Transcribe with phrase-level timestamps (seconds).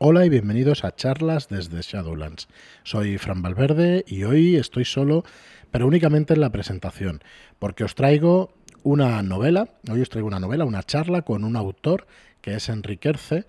[0.00, 2.46] Hola y bienvenidos a charlas desde Shadowlands.
[2.84, 5.24] Soy Fran Valverde y hoy estoy solo,
[5.72, 7.20] pero únicamente en la presentación,
[7.58, 12.06] porque os traigo una novela, hoy os traigo una novela, una charla con un autor
[12.40, 13.44] que es Enrique Erce,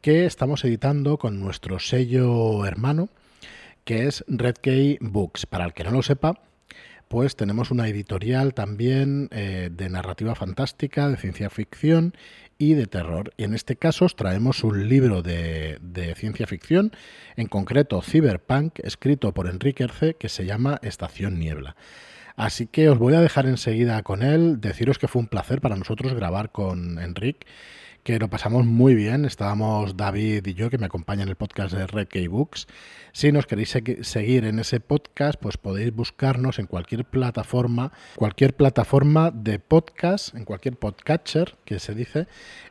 [0.00, 3.08] que estamos editando con nuestro sello hermano,
[3.82, 5.46] que es Red Key Books.
[5.46, 6.42] Para el que no lo sepa,
[7.08, 12.14] pues tenemos una editorial también eh, de narrativa fantástica, de ciencia ficción
[12.58, 13.32] y de terror.
[13.36, 15.78] Y en este caso os traemos un libro de,
[16.16, 16.92] ciencia ficción,
[17.36, 21.76] en concreto Cyberpunk, escrito por Enrique Erce, que se llama Estación Niebla.
[22.36, 25.76] Así que os voy a dejar enseguida con él, deciros que fue un placer para
[25.76, 27.46] nosotros grabar con Enrique
[28.02, 29.24] que lo pasamos muy bien.
[29.24, 32.66] Estábamos David y yo, que me acompañan en el podcast de Red Key Books.
[33.12, 39.30] Si nos queréis seguir en ese podcast, pues podéis buscarnos en cualquier plataforma, cualquier plataforma
[39.30, 42.26] de podcast, en cualquier podcatcher que se dice,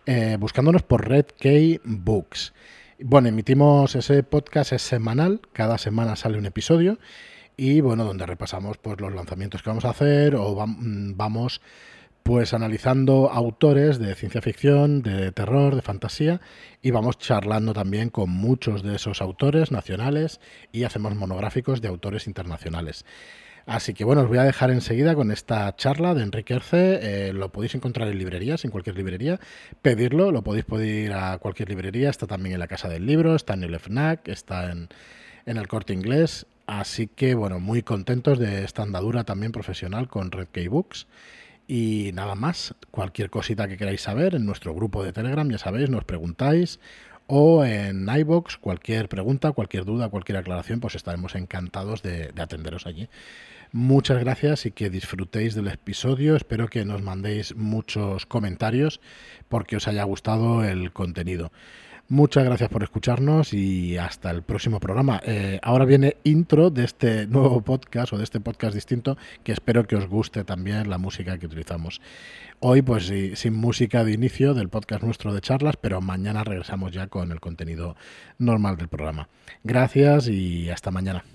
[0.05, 2.54] eh, buscándonos por Red Key Books.
[2.99, 6.98] Bueno, emitimos ese podcast es semanal, cada semana sale un episodio
[7.55, 11.62] y bueno, donde repasamos pues los lanzamientos que vamos a hacer o mm, vamos
[12.28, 16.42] pues analizando autores de ciencia ficción, de terror, de fantasía
[16.82, 20.42] y vamos charlando también con muchos de esos autores nacionales
[20.74, 23.05] y hacemos monográficos de autores internacionales.
[23.66, 27.00] Así que bueno, os voy a dejar enseguida con esta charla de Enrique Erce.
[27.02, 29.40] Eh, lo podéis encontrar en librerías, en cualquier librería.
[29.82, 32.10] Pedirlo, lo podéis pedir a cualquier librería.
[32.10, 34.90] Está también en la Casa del Libro, está en el FNAC, está en,
[35.46, 36.46] en el Corte Inglés.
[36.66, 41.08] Así que bueno, muy contentos de esta andadura también profesional con Red Key Books.
[41.68, 45.90] Y nada más, cualquier cosita que queráis saber en nuestro grupo de Telegram, ya sabéis,
[45.90, 46.79] nos preguntáis
[47.27, 52.87] o en iBox, cualquier pregunta, cualquier duda, cualquier aclaración, pues estaremos encantados de, de atenderos
[52.87, 53.09] allí.
[53.74, 56.37] Muchas gracias y que disfrutéis del episodio.
[56.37, 59.02] Espero que nos mandéis muchos comentarios
[59.49, 61.52] porque os haya gustado el contenido.
[62.10, 65.19] Muchas gracias por escucharnos y hasta el próximo programa.
[65.25, 69.86] Eh, ahora viene intro de este nuevo podcast o de este podcast distinto que espero
[69.86, 72.00] que os guste también la música que utilizamos.
[72.62, 77.08] Hoy pues sin música de inicio del podcast nuestro de charlas, pero mañana regresamos ya
[77.08, 77.98] con el contenido
[78.38, 79.28] normal del programa.
[79.66, 81.26] Gracias y hasta mañana.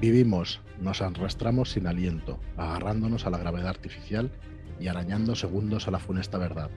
[0.00, 4.30] Vivimos nos arrastramos sin aliento, agarrándonos a la gravedad artificial
[4.78, 6.68] y arañando segundos a la funesta verdad.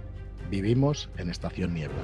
[0.50, 1.97] Vivimos en Estación Niebla.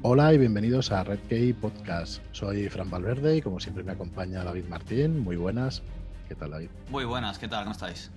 [0.00, 2.22] Hola y bienvenidos a Red Key Podcast.
[2.32, 5.18] Soy Fran Valverde y como siempre me acompaña David Martín.
[5.18, 5.82] Muy buenas.
[6.26, 6.70] ¿Qué tal, David?
[6.90, 7.64] Muy buenas, ¿qué tal?
[7.64, 8.10] ¿Cómo estáis?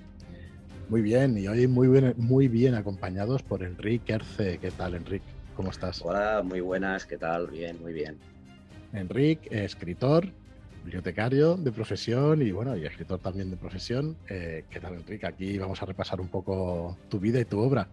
[0.88, 4.60] Muy bien, y hoy muy bien, muy bien acompañados por Enrique Erce.
[4.60, 5.26] ¿Qué tal, Enrique?
[5.58, 6.02] ¿Cómo estás?
[6.04, 7.48] Hola, muy buenas, ¿qué tal?
[7.48, 8.18] Bien, muy bien.
[8.94, 10.28] Enrique, escritor,
[10.84, 14.18] bibliotecario de profesión y bueno, y escritor también de profesión.
[14.30, 15.26] Eh, ¿Qué tal, Enrique?
[15.26, 17.88] Aquí vamos a repasar un poco tu vida y tu obra,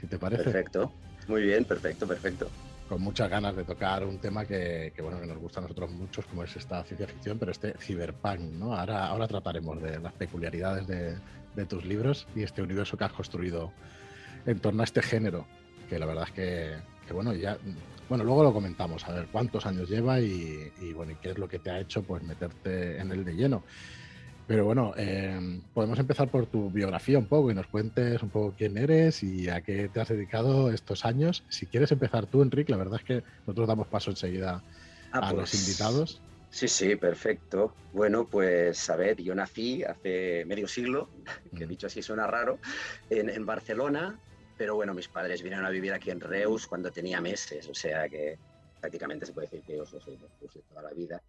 [0.00, 0.44] si te parece.
[0.44, 0.92] Perfecto,
[1.26, 2.48] muy bien, perfecto, perfecto.
[2.88, 6.24] Con muchas ganas de tocar un tema que, bueno, que nos gusta a nosotros muchos,
[6.24, 8.74] como es esta ciencia ficción, pero este cyberpunk, ¿no?
[8.74, 11.16] Ahora, ahora trataremos de las peculiaridades de,
[11.54, 13.72] de tus libros y este universo que has construido
[14.46, 15.46] en torno a este género,
[15.90, 16.76] que la verdad es que,
[17.08, 17.58] que bueno, ya
[18.08, 21.46] bueno, luego lo comentamos, a ver cuántos años lleva y, bueno, y qué es lo
[21.46, 23.64] que te ha hecho pues meterte en el de lleno.
[24.46, 28.54] Pero bueno, eh, podemos empezar por tu biografía un poco y nos cuentes un poco
[28.56, 31.44] quién eres y a qué te has dedicado estos años.
[31.50, 34.62] Si quieres empezar tú, Enrique, la verdad es que nosotros damos paso enseguida
[35.12, 36.22] ah, a los pues, invitados.
[36.48, 37.74] Sí, sí, perfecto.
[37.92, 41.10] Bueno, pues a ver, yo nací hace medio siglo,
[41.54, 42.58] que dicho así suena raro,
[43.10, 44.18] en, en Barcelona,
[44.58, 48.08] pero bueno, mis padres vinieron a vivir aquí en Reus cuando tenía meses, o sea
[48.08, 48.36] que
[48.80, 51.22] prácticamente se puede decir que yo soy de toda la vida.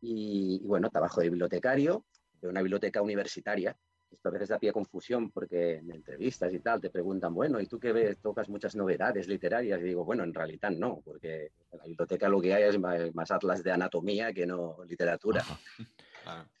[0.00, 2.04] Y, bueno, trabajo de bibliotecario
[2.40, 3.76] de una biblioteca universitaria.
[4.10, 7.60] Esto a veces da pie a confusión porque en entrevistas y tal te preguntan, bueno,
[7.60, 8.18] ¿y tú qué ves?
[8.18, 9.80] Tocas muchas novedades literarias.
[9.80, 13.30] Y digo, bueno, en realidad no, porque en la biblioteca lo que hay es más
[13.30, 15.44] atlas de anatomía que no literatura.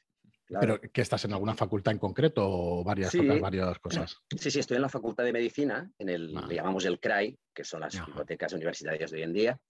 [0.48, 4.16] ¿Pero que estás en alguna facultad en concreto o varias, varias cosas?
[4.38, 7.64] Sí, sí, estoy en la Facultad de Medicina, en el, le llamamos el CRAI, que
[7.64, 9.60] son las bibliotecas universitarias de hoy en día,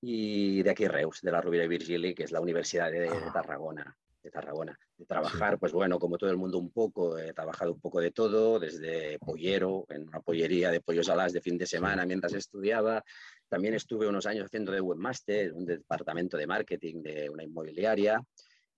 [0.00, 3.30] y de aquí Reus, de la Rubira y Virgili, que es la Universidad de, ah.
[3.32, 3.96] Tarragona.
[4.22, 4.78] De Tarragona.
[4.96, 8.12] De trabajar, pues bueno, como todo el mundo un poco, he trabajado un poco de
[8.12, 13.02] todo, desde pollero, en una pollería de pollos alas de fin de semana mientras estudiaba.
[13.48, 18.22] También estuve unos años haciendo de webmaster, un departamento de marketing de una inmobiliaria.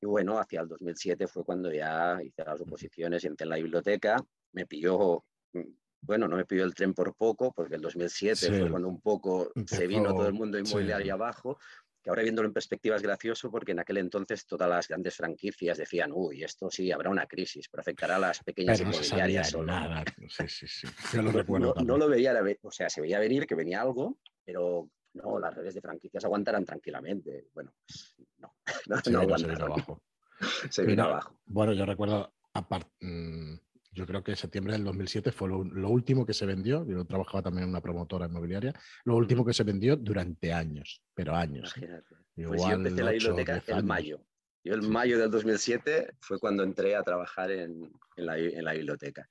[0.05, 3.57] Y bueno, hacia el 2007 fue cuando ya hice las oposiciones y entré en la
[3.57, 4.23] biblioteca.
[4.53, 5.25] Me pilló,
[5.55, 5.63] mm,
[6.03, 9.51] bueno, no me pilló el tren por poco, porque el 2007 fue cuando un poco
[9.67, 11.59] se vino todo el mundo inmobiliario abajo.
[12.03, 15.79] que ahora viéndolo en perspectiva es gracioso porque en aquel entonces todas las grandes franquicias
[15.79, 19.49] decían, uy, esto sí, habrá una crisis, pero afectará a las pequeñas Pero no inmobiliarias.
[19.49, 19.65] solo".
[19.73, 20.05] nada.
[20.29, 20.87] Sí, sí, sí.
[21.15, 24.19] Yo lo No- no, no lo veía, o sea, se veía venir que venía algo,
[24.45, 27.49] pero no, las redes de franquicias aguantarán tranquilamente.
[27.55, 28.55] Bueno, pues no,
[28.87, 29.73] no, Sí, no no, se vino aguantaron.
[29.73, 30.03] abajo.
[30.71, 31.39] Se vino Mira, abajo.
[31.47, 33.55] Bueno, yo recuerdo, apart- mm,
[33.93, 36.85] yo creo que septiembre del 2007 fue lo, lo último que se vendió.
[36.85, 38.75] Yo trabajaba también en una promotora inmobiliaria.
[39.05, 41.73] Lo último que se vendió durante años, pero años.
[41.77, 41.81] ¿eh?
[41.85, 42.15] Imagínate.
[42.37, 44.27] Igual Pues yo empecé la biblioteca en mayo.
[44.65, 48.73] Yo el mayo del 2007 fue cuando entré a trabajar en, en la, en la
[48.73, 49.29] biblioteca.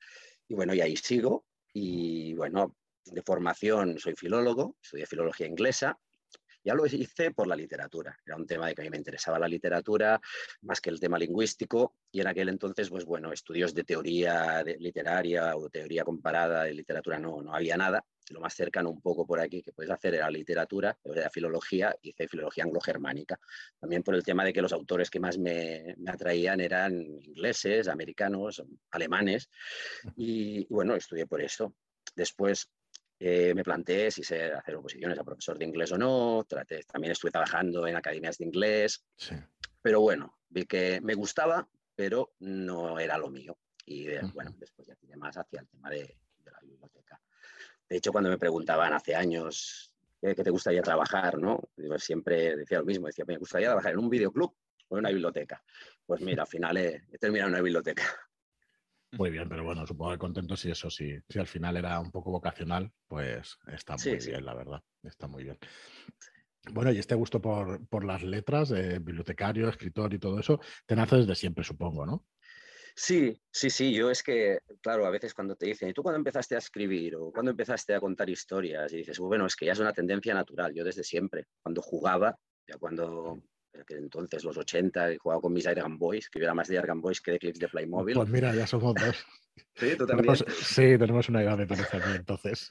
[0.48, 1.46] Y bueno, y ahí sigo.
[1.74, 5.98] Y bueno, de formación soy filólogo, estudié filología inglesa.
[6.66, 8.18] Ya lo hice por la literatura.
[8.26, 10.22] Era un tema de que a mí me interesaba la literatura
[10.62, 11.98] más que el tema lingüístico.
[12.10, 17.20] Y en aquel entonces, pues bueno, estudios de teoría literaria o teoría comparada de literatura
[17.20, 18.06] no, no había nada.
[18.30, 22.30] Lo más cercano un poco por aquí que puedes hacer era literatura, era filología, hice
[22.30, 23.38] filología anglo-germánica.
[23.78, 27.90] También por el tema de que los autores que más me, me atraían eran ingleses,
[27.90, 29.50] americanos, alemanes.
[30.16, 31.76] Y, y bueno, estudié por eso.
[32.16, 32.70] Después
[33.26, 36.46] eh, me planteé si sé hacer oposiciones a profesor de inglés o no.
[36.46, 39.02] Traté, también estuve trabajando en academias de inglés.
[39.16, 39.34] Sí.
[39.82, 41.66] Pero bueno, vi que me gustaba,
[41.96, 43.58] pero no era lo mío.
[43.86, 47.22] Y eh, bueno, después ya tiré más hacia el tema de, de la biblioteca.
[47.88, 51.62] De hecho, cuando me preguntaban hace años eh, qué te gustaría trabajar, ¿no?
[51.78, 54.54] Yo siempre decía lo mismo, decía, me gustaría trabajar en un videoclub
[54.90, 55.64] o en una biblioteca.
[56.06, 58.04] Pues mira, al final he, he terminado en una biblioteca.
[59.18, 62.12] Muy bien, pero bueno, supongo que contento si eso sí, si al final era un
[62.12, 64.32] poco vocacional, pues está muy sí.
[64.32, 64.82] bien, la verdad.
[65.04, 65.58] Está muy bien.
[66.72, 70.96] Bueno, y este gusto por, por las letras, de bibliotecario, escritor y todo eso, te
[70.96, 72.26] nace desde siempre, supongo, ¿no?
[72.96, 76.18] Sí, sí, sí, yo es que, claro, a veces cuando te dicen, ¿y tú cuándo
[76.18, 78.94] empezaste a escribir o cuándo empezaste a contar historias?
[78.94, 82.38] Y dices, bueno, es que ya es una tendencia natural, yo desde siempre, cuando jugaba,
[82.68, 83.42] ya cuando,
[83.86, 86.78] que entonces los 80, he jugado con mis Airgun Boys, que yo era más de
[86.78, 88.16] Airgun Boys que de clips de Playmobil.
[88.16, 89.16] Pues mira, ya somos dos.
[89.76, 90.34] Sí, tú también.
[90.36, 92.70] Tenemos- sí, tenemos una edad de parece a mí, entonces.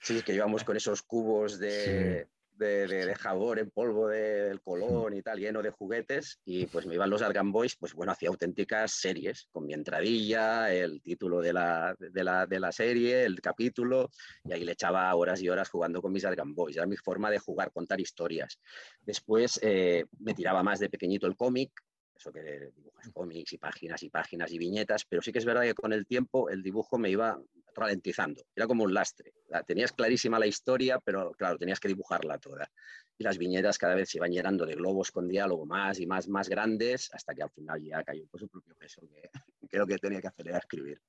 [0.00, 5.14] Sí, que íbamos con esos cubos de, de, de- de jabón en polvo del Colón
[5.14, 6.40] y tal, lleno de juguetes.
[6.44, 10.72] Y pues me iban los Argan Boys, pues bueno, hacía auténticas series, con mi entradilla,
[10.72, 14.10] el título de la, de la, de la serie, el capítulo,
[14.44, 16.76] y ahí le echaba horas y horas jugando con mis Argan Boys.
[16.76, 18.58] Era mi forma de jugar, contar historias.
[19.02, 21.72] Después eh, me tiraba más de pequeñito el cómic,
[22.16, 25.62] eso que dibujas cómics y páginas y páginas y viñetas, pero sí que es verdad
[25.62, 27.38] que con el tiempo el dibujo me iba
[27.74, 29.32] ralentizando, era como un lastre.
[29.48, 32.70] La- Tenías clarísima la historia, pero claro, tenías que dibujarla toda.
[33.18, 36.28] Y las viñetas cada vez se iban llenando de globos con diálogo más y más,
[36.28, 39.30] más grandes, hasta que al final ya cayó por su propio peso, que,
[39.78, 41.00] lo que tenía que hacer era escribir.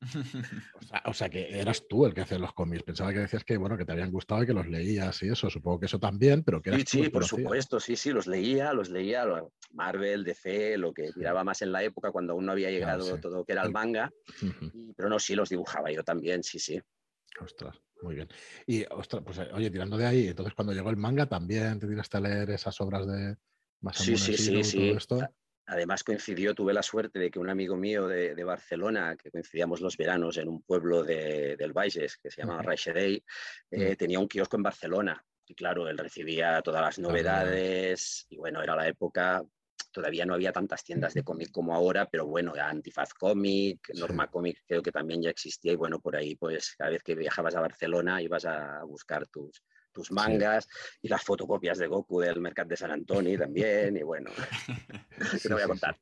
[0.80, 2.82] O sea, o sea, que eras tú el que hacía los cómics.
[2.84, 5.50] Pensaba que decías que, bueno, que te habían gustado y que los leías y eso.
[5.50, 8.26] Supongo que eso también, pero que eras Sí, tú sí, por supuesto, sí, sí, los
[8.26, 9.24] leía, los leía,
[9.72, 13.20] Marvel, DC, lo que tiraba más en la época cuando aún no había llegado sí.
[13.20, 14.10] todo que era el manga,
[14.72, 16.80] y- pero no, sí, los dibujaba yo también, sí, sí.
[17.40, 18.28] Ostras, muy bien.
[18.66, 21.86] Y, ostras, pues eh, oye, tirando de ahí, entonces cuando llegó el manga también te
[21.86, 23.36] tiraste a leer esas obras de
[23.92, 24.78] Sí, sí, sí, sí.
[24.78, 25.28] todo esto.
[25.70, 29.80] Además coincidió, tuve la suerte de que un amigo mío de, de Barcelona, que coincidíamos
[29.82, 32.62] los veranos en un pueblo de- del Baixes, que se llama.
[32.62, 33.22] Raixerei,
[33.70, 33.96] eh, Mm.
[33.96, 35.22] tenía un kiosco en Barcelona.
[35.46, 39.42] Y claro, él recibía todas las novedades y bueno, era la época,
[39.92, 43.98] todavía no había tantas tiendas de cómic como ahora, pero bueno, Antifaz Comic, Sí.
[44.00, 47.14] Norma Comic creo que también ya existía y bueno, por ahí pues cada vez que
[47.14, 49.62] viajabas a Barcelona ibas a buscar tus,
[49.98, 50.68] tus mangas
[51.02, 54.30] y las fotocopias de Goku del Mercat de San Antoni también y bueno,
[55.30, 55.96] ¿qué Sí, te voy a sí, contar?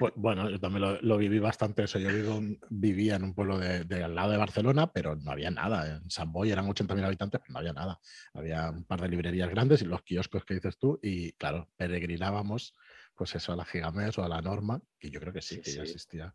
[0.00, 1.98] Pues, bueno, yo también lo, lo viví bastante eso.
[1.98, 5.50] Yo vivo vivía en un pueblo de, de al lado de Barcelona, pero no había
[5.50, 5.96] nada.
[5.96, 8.00] En San Boy eran 80.000 habitantes, pero no había nada.
[8.32, 10.98] Había un par de librerías grandes y los kioscos que dices tú.
[11.02, 12.74] Y claro, peregrinábamos,
[13.14, 15.72] pues eso, a la Gigamés o a la Norma, que yo creo que sí, que
[15.72, 16.34] ya existía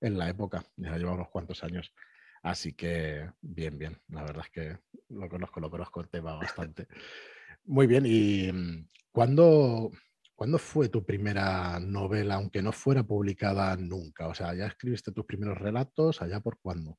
[0.00, 0.62] en la época.
[0.76, 1.92] Ya lleva unos cuantos años.
[2.42, 4.00] Así que bien, bien.
[4.08, 4.78] La verdad es que
[5.08, 6.88] lo conozco, lo conozco el tema bastante.
[7.64, 8.04] Muy bien.
[8.06, 9.90] ¿Y mm, cuándo,
[10.34, 14.28] cuándo fue tu primera novela, aunque no fuera publicada nunca?
[14.28, 16.22] O sea, ¿ya escribiste tus primeros relatos?
[16.22, 16.98] ¿Allá por cuándo?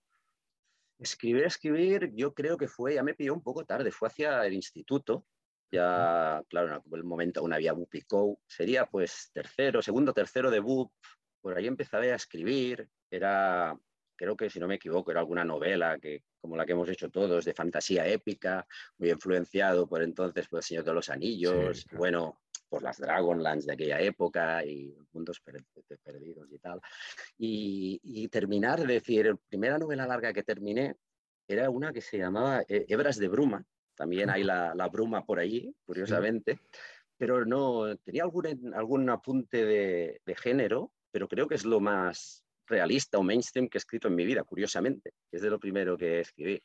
[1.00, 4.54] Escribir, escribir, yo creo que fue, ya me pilló un poco tarde, fue hacia el
[4.54, 5.26] instituto.
[5.72, 8.40] Ya, claro, en aquel momento aún había BUP y CO.
[8.46, 10.92] Sería pues tercero, segundo, tercero de BUP.
[11.42, 12.88] Por ahí empecé a escribir.
[13.10, 13.76] Era,
[14.16, 17.10] creo que si no me equivoco, era alguna novela que, como la que hemos hecho
[17.10, 18.66] todos, de fantasía épica,
[18.98, 22.00] muy influenciado por entonces por El Señor de los Anillos, Sí, claro.
[22.00, 25.66] bueno, por las Dragonlance de aquella época y Mundos Per-
[26.04, 26.80] Perdidos y tal.
[27.38, 30.96] Y, y terminar, es decir, la primera novela larga que terminé
[31.48, 33.66] era una que se llamaba eh, Hebras de Bruma.
[33.96, 36.60] También hay la, la bruma por allí, curiosamente.
[37.18, 42.44] pero no, tenía algún, algún apunte de, de género, pero creo que es lo más
[42.72, 45.14] realista o mainstream que he escrito en mi vida, curiosamente.
[45.32, 46.60] Es de lo primero que escribí.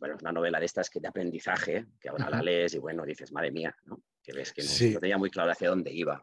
[0.00, 3.04] Bueno, es una novela de estas que de aprendizaje, que ahora la lees y bueno,
[3.04, 4.02] dices, madre mía, ¿no?
[4.24, 6.22] que ves que no, tenía muy claro hacia dónde iba.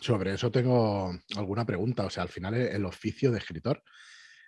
[0.00, 2.06] Sobre eso tengo alguna pregunta.
[2.06, 3.82] O sea, al final el oficio de escritor,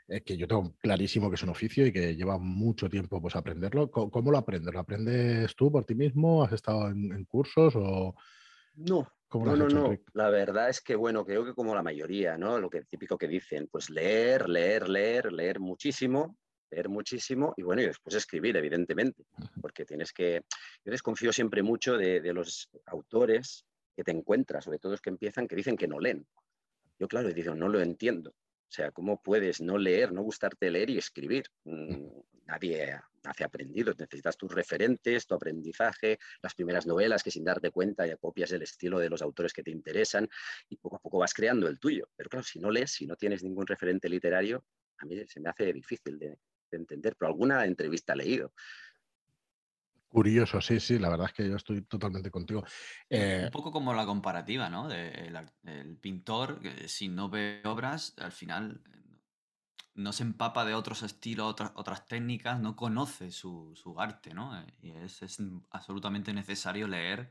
[0.06, 3.34] es que yo tengo clarísimo que es un oficio y que lleva mucho tiempo pues,
[3.34, 3.90] aprenderlo.
[3.90, 4.72] ¿Cómo, lo aprendes?
[4.72, 6.44] ¿Lo aprendes tú por ti mismo?
[6.44, 8.14] ¿Has estado en, cursos o...?
[8.74, 9.96] No, no, no, no.
[10.12, 12.58] La verdad es que, bueno, creo que como la mayoría, ¿no?
[12.58, 16.36] Lo que típico que dicen, pues leer, leer, leer, leer muchísimo,
[16.70, 19.24] leer muchísimo y bueno, y después escribir, evidentemente,
[19.60, 20.42] porque tienes que...
[20.84, 23.64] Yo desconfío siempre mucho de, los autores
[23.96, 26.26] que te encuentras, sobre todo los que empiezan, que dicen que no leen.
[26.98, 28.30] Yo, claro, digo, no lo entiendo.
[28.30, 31.44] O sea, ¿cómo puedes no leer, no gustarte leer y escribir?
[32.52, 33.94] Nadie hace aprendido.
[33.98, 38.60] Necesitas tus referentes, tu aprendizaje, las primeras novelas que sin darte cuenta ya copias el
[38.60, 40.28] estilo de los autores que te interesan
[40.68, 42.10] y poco a poco vas creando el tuyo.
[42.14, 44.66] Pero claro, si no lees, si no tienes ningún referente literario,
[44.98, 46.38] a mí se me hace difícil de,
[46.70, 48.52] entender, pero alguna entrevista he leído.
[50.08, 52.60] Curioso, sí, sí, la verdad es que yo estoy totalmente contigo.
[52.60, 52.66] Un
[53.18, 54.90] eh, poco como la comparativa, ¿no?
[54.90, 58.82] el pintor, si no ve obras, al final
[59.94, 64.52] no se empapa de otros estilos, otras, otras técnicas, no conoce su, arte, ¿no?
[64.80, 65.20] Y es,
[65.70, 67.30] absolutamente necesario leer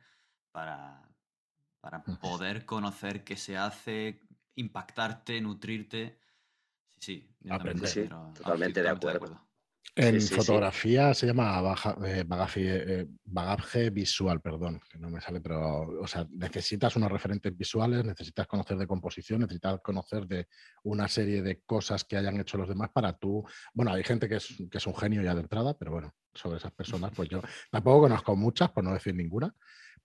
[0.52, 1.02] para,
[1.80, 4.22] para poder conocer qué se hace,
[4.56, 6.20] impactarte, nutrirte.
[6.98, 7.36] Sí,
[7.88, 9.51] sí, totalmente de acuerdo.
[9.94, 16.08] En fotografía se llama eh, eh, bagaje, visual, perdón, que no me sale, pero o
[16.08, 20.48] sea, necesitas unos referentes visuales, necesitas conocer de composición, necesitas conocer de
[20.84, 23.44] una serie de cosas que hayan hecho los demás para tú.
[23.74, 26.58] Bueno, hay gente que es, que es un genio ya de entrada, pero bueno, sobre
[26.58, 29.54] esas personas, pues yo tampoco conozco muchas, por no decir ninguna,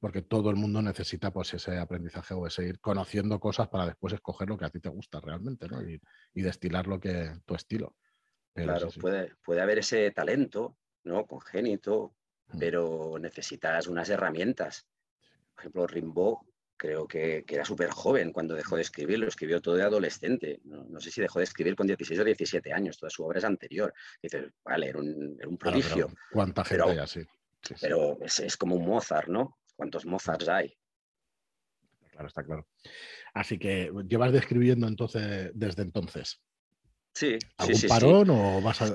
[0.01, 4.13] porque todo el mundo necesita pues ese aprendizaje o ese ir conociendo cosas para después
[4.15, 5.81] escoger lo que a ti te gusta realmente, ¿no?
[5.81, 6.01] Y,
[6.35, 7.95] y destilar lo que tu estilo
[8.65, 11.27] claro, Puede, puede haber ese talento, ¿no?
[11.27, 12.15] Congénito,
[12.49, 12.59] mm.
[12.59, 14.87] pero necesitas unas herramientas.
[15.55, 16.39] Por ejemplo, Rimbaud
[16.77, 20.61] creo que, era súper joven cuando dejó de escribir, lo escribió todo de adolescente.
[20.65, 23.45] No, sé si dejó de escribir con 16 o 17 años, toda su obra es
[23.45, 23.93] anterior.
[24.23, 26.09] Dices, vale, era un, un prodigio.
[26.33, 27.27] ¿Cuánta gente hay así?
[27.81, 29.59] pero es, como un Mozart, ¿no?
[29.75, 30.77] ¿Cuántos Mozarts hay?
[32.11, 32.67] Claro, está claro.
[33.35, 36.41] Así que llevas describiendo entonces desde entonces.
[37.17, 38.95] Sí, ¿Algún sí, parón o vas a...?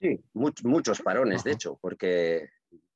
[0.00, 2.48] Sí, muchos parones, de hecho, porque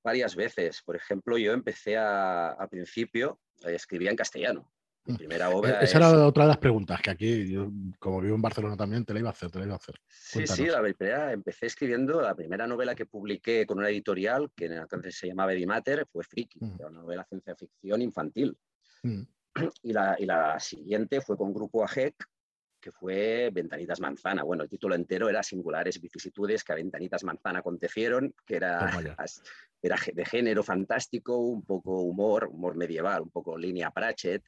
[0.05, 4.71] varias veces, por ejemplo, yo empecé a, al principio, eh, escribía en castellano.
[5.05, 5.17] Mi mm.
[5.17, 5.81] primera e, obra.
[5.81, 9.13] Esa era otra de las preguntas que aquí, yo, como vivo en Barcelona también, te
[9.13, 9.97] la iba a hacer, te la iba a hacer.
[10.07, 14.67] Sí, sí, la primera, empecé escribiendo la primera novela que publiqué con una editorial que
[14.67, 16.77] entonces se llamaba Edimater, fue Friki, mm.
[16.79, 18.57] una novela ciencia ficción infantil.
[19.03, 19.23] Mm.
[19.83, 22.15] Y, la, y, la, siguiente fue con Grupo AGEC,
[22.83, 24.43] que fue Ventanitas Manzana.
[24.43, 28.91] Bueno, el título entero era Singulares vicisitudes que a Ventanitas Manzana acontecieron, que era,
[29.81, 34.45] era de género fantástico, un poco humor, humor medieval, un poco línea Pratchett,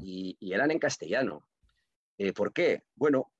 [0.00, 1.48] y, eran en castellano.
[2.16, 2.84] Eh, ¿Por qué?
[2.94, 3.32] Bueno,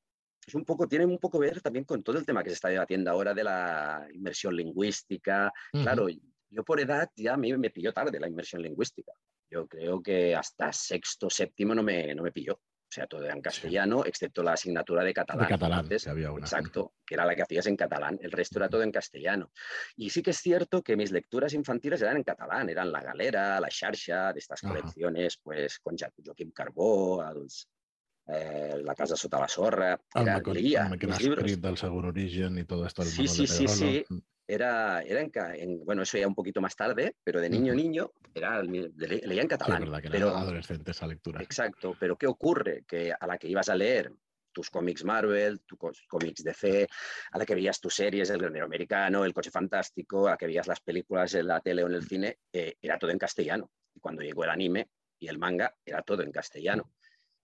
[0.44, 2.54] es un poco, tiene un poco que ver también con todo el tema que se
[2.54, 5.52] está debatiendo ahora de la inmersión lingüística.
[5.70, 6.08] Claro,
[6.50, 9.12] yo por edad ya a mí me pilló tarde la inmersión lingüística.
[9.48, 12.60] Yo creo que hasta sexto, séptimo no me, no me pilló.
[12.96, 15.44] Sea, todo era en castellano, excepto la asignatura de catalán.
[15.44, 16.46] De catalán, había una.
[16.46, 18.18] Exacto, que era la que hacías en catalán.
[18.22, 19.52] El resto era todo en castellano.
[19.96, 22.70] Y sí que es cierto que mis lecturas infantiles eran en catalán.
[22.70, 27.22] Eran La Galera, La Xarxa, de estas colecciones, pues con Joaquim Carbó,
[28.28, 30.00] eh, La Casa Sota la Sorra.
[30.14, 33.02] Era, leía el del Seguro Origen y todo esto.
[33.02, 34.04] sí, sí, sí, sí.
[34.48, 35.20] Era, era
[35.56, 39.42] en, bueno, eso ya un poquito más tarde, pero de niño a niño era, leía
[39.42, 39.80] en catalán.
[39.80, 41.42] verdad, que pero, era adolescente esa lectura.
[41.42, 42.84] Exacto, pero ¿qué ocurre?
[42.86, 44.12] Que a la que ibas a leer
[44.56, 46.88] tus cómics Marvel, tus cómics DC,
[47.32, 50.46] a la que veías tus series, El Granero Americano, El Coche Fantástico, a la que
[50.46, 53.70] veías las películas en la tele o en el cine, eh, era todo en castellano.
[53.94, 54.88] Y cuando llegó el anime
[55.18, 56.90] y el manga, era todo en castellano.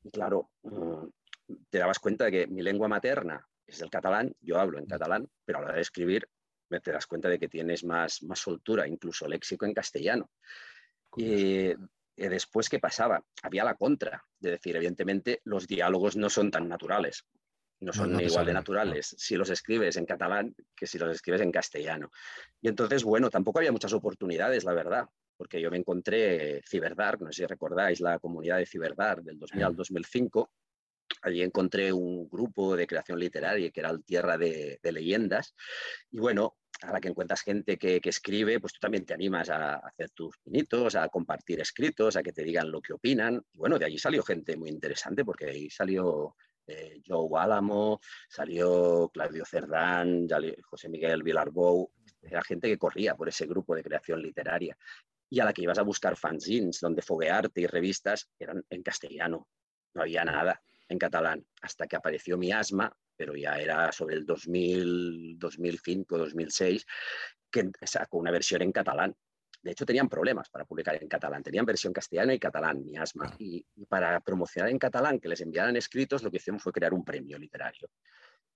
[0.02, 1.04] Y claro, mm,
[1.68, 5.28] te dabas cuenta de que mi lengua materna es el catalán, yo hablo en catalán,
[5.44, 6.26] pero a la hora de escribir
[6.80, 10.30] te das cuenta de que tienes más, más soltura, incluso léxico en castellano.
[11.16, 11.72] Y,
[12.16, 13.24] después, ¿qué pasaba?
[13.42, 17.26] Había la contra, de decir, evidentemente, los diálogos no son tan naturales,
[17.80, 21.50] no son igual de naturales si los escribes en catalán que si los escribes en
[21.50, 22.10] castellano.
[22.60, 27.32] Y entonces, bueno, tampoco había muchas oportunidades, la verdad, porque yo me encontré Ciberdark, no
[27.32, 30.52] sé si recordáis la comunidad de Ciberdark del 2000 al 2005,
[31.22, 35.54] allí encontré un grupo de creación literaria que era el Tierra de, de Leyendas.
[36.10, 39.76] Y bueno, a la que encuentras gente que, escribe, pues tú también te animas a
[39.76, 43.42] hacer tus pinitos, a compartir escritos, a que te digan lo que opinan.
[43.52, 46.36] Y bueno, de allí salió gente muy interesante, porque ahí salió
[46.66, 50.26] eh, Joe Álamo, salió Claudio Cerdán,
[50.62, 54.76] José Miguel Vilarbou, era gente que corría por ese grupo de creación literaria.
[55.28, 59.48] Y a la que ibas a buscar fanzines, donde foguearte y revistas eran en castellano,
[59.94, 60.62] no había nada
[60.92, 66.86] en catalán, hasta que apareció Miasma, pero ya era sobre el 2000, 2005, 2006,
[67.50, 69.14] que sacó una versión en catalán.
[69.62, 71.42] De hecho, tenían problemas para publicar en catalán.
[71.42, 73.32] Tenían versión castellano y catalán, miasma.
[73.38, 76.92] Y, y para promocionar en catalán, que les enviaran escritos, lo que hicieron fue crear
[76.92, 77.88] un premio literario.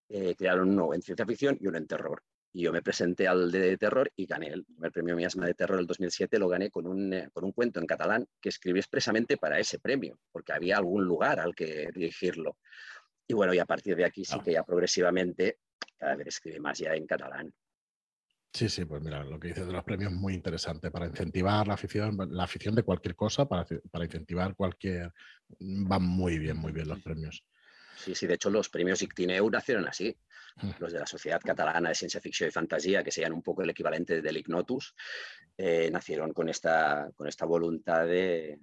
[0.09, 2.23] Eh, crearon uno en ciencia ficción y uno en terror.
[2.57, 5.77] Y yo me presenté al de terror y gané el primer premio Miasma de terror
[5.77, 9.37] del 2007, lo gané con un, eh, con un cuento en catalán que escribí expresamente
[9.37, 12.57] para ese premio, porque había algún lugar al que dirigirlo.
[13.29, 15.59] Y bueno, y a partir de aquí sí que ya progresivamente
[15.99, 17.53] cada vez escribí más ya en catalán.
[18.55, 21.69] Sí, sí, pues mira, lo que dices de los premios es muy interesante para incentivar
[21.69, 25.13] la afición, la afición de cualquier cosa, para, para incentivar cualquier...
[25.61, 27.45] Van muy bien, muy bien los premios.
[27.97, 30.17] Sí, sí, de hecho los premios Ictineu nacieron así.
[30.57, 30.71] Mm.
[30.79, 33.71] Los de la Sociedad Catalana de Ciencia Ficción y Fantasía, que serían un poco el
[33.71, 34.95] equivalente del Ignotus,
[35.57, 38.59] eh, nacieron con esta, con esta voluntad de,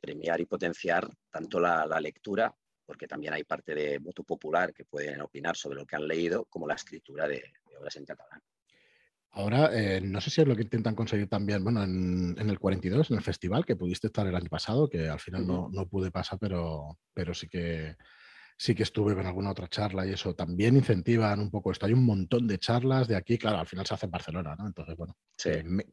[0.00, 2.54] premiar y potenciar tanto la, lectura,
[2.86, 6.44] porque también hay parte de voto popular que pueden opinar sobre lo que han leído,
[6.44, 7.42] como la escritura de
[7.76, 8.40] obras en catalán.
[9.32, 13.10] Ahora, eh, no sé si es lo que intentan conseguir también, bueno, en, el 42,
[13.10, 16.38] en el festival, que pudiste estar el año pasado, que al final no, pude pasar,
[16.40, 17.96] pero, pero sí que
[18.60, 20.34] sí que estuve con alguna otra charla y eso.
[20.34, 21.86] También incentivan un poco esto.
[21.86, 24.66] Hay un montón de charlas de aquí, claro, al final se hace en Barcelona, ¿no?
[24.66, 25.16] Entonces, bueno,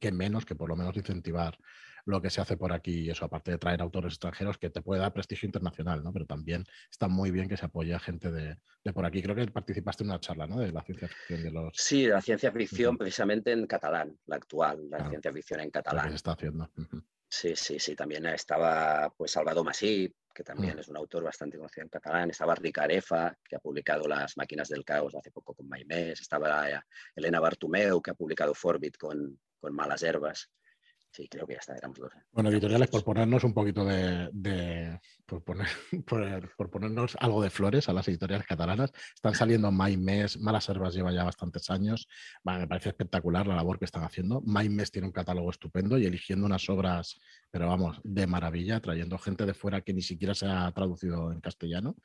[0.01, 1.57] que, menos que por lo menos incentivar
[2.03, 4.81] lo que se hace por aquí y eso, aparte de traer autores extranjeros que te
[4.81, 6.11] puede dar prestigio internacional, ¿no?
[6.11, 8.57] Pero también está muy bien que se apoye a gente de,
[8.93, 9.21] por aquí.
[9.21, 10.59] Creo que participaste en una charla, ¿no?
[10.59, 11.69] De la ciencia ficción de los...
[11.73, 16.03] Sí, la ciencia ficción precisamente en catalán, la actual, la ciencia ficción en catalán.
[16.03, 16.69] que se está haciendo.
[17.29, 17.95] Sí, sí, sí.
[17.95, 22.29] También estaba pues Salvador Masí, que también es un autor bastante conocido en catalán.
[22.29, 26.21] Estaba Ricard Efa, que ha publicado Las máquinas del caos hace poco con Maimés.
[26.21, 26.67] Estaba
[27.15, 30.49] Elena Bartumeu, que ha publicado Forbit con, con Malas Herbas.
[31.17, 32.13] Sí, creo que ya está, éramos dos.
[32.13, 32.19] ¿eh?
[32.31, 34.99] Bueno, editoriales, por ponernos un poquito de.
[35.25, 35.65] por, poner,
[36.05, 38.91] por, ponernos algo de flores a las editoriales catalanas.
[39.15, 42.07] Están saliendo Mes, Malas Herbas lleva ya bastantes años.
[42.43, 44.41] me parece espectacular la labor que están haciendo.
[44.41, 49.47] Mes tiene un catálogo estupendo y eligiendo unas obras, pero vamos, de maravilla, trayendo gente
[49.47, 51.95] de fuera que ni siquiera se ha traducido en castellano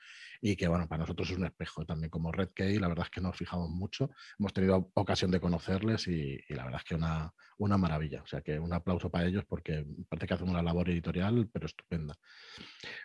[0.40, 2.78] y que, bueno, para nosotros es un espejo también como Red Key.
[2.78, 4.08] La verdad es que nos fijamos mucho.
[4.38, 8.22] Hemos tenido ocasión de conocerles y, y la verdad es que una, una maravilla.
[8.22, 11.66] O sea que un aplauso para ellos porque parece que hacen una labor editorial, pero
[11.66, 12.14] estupenda.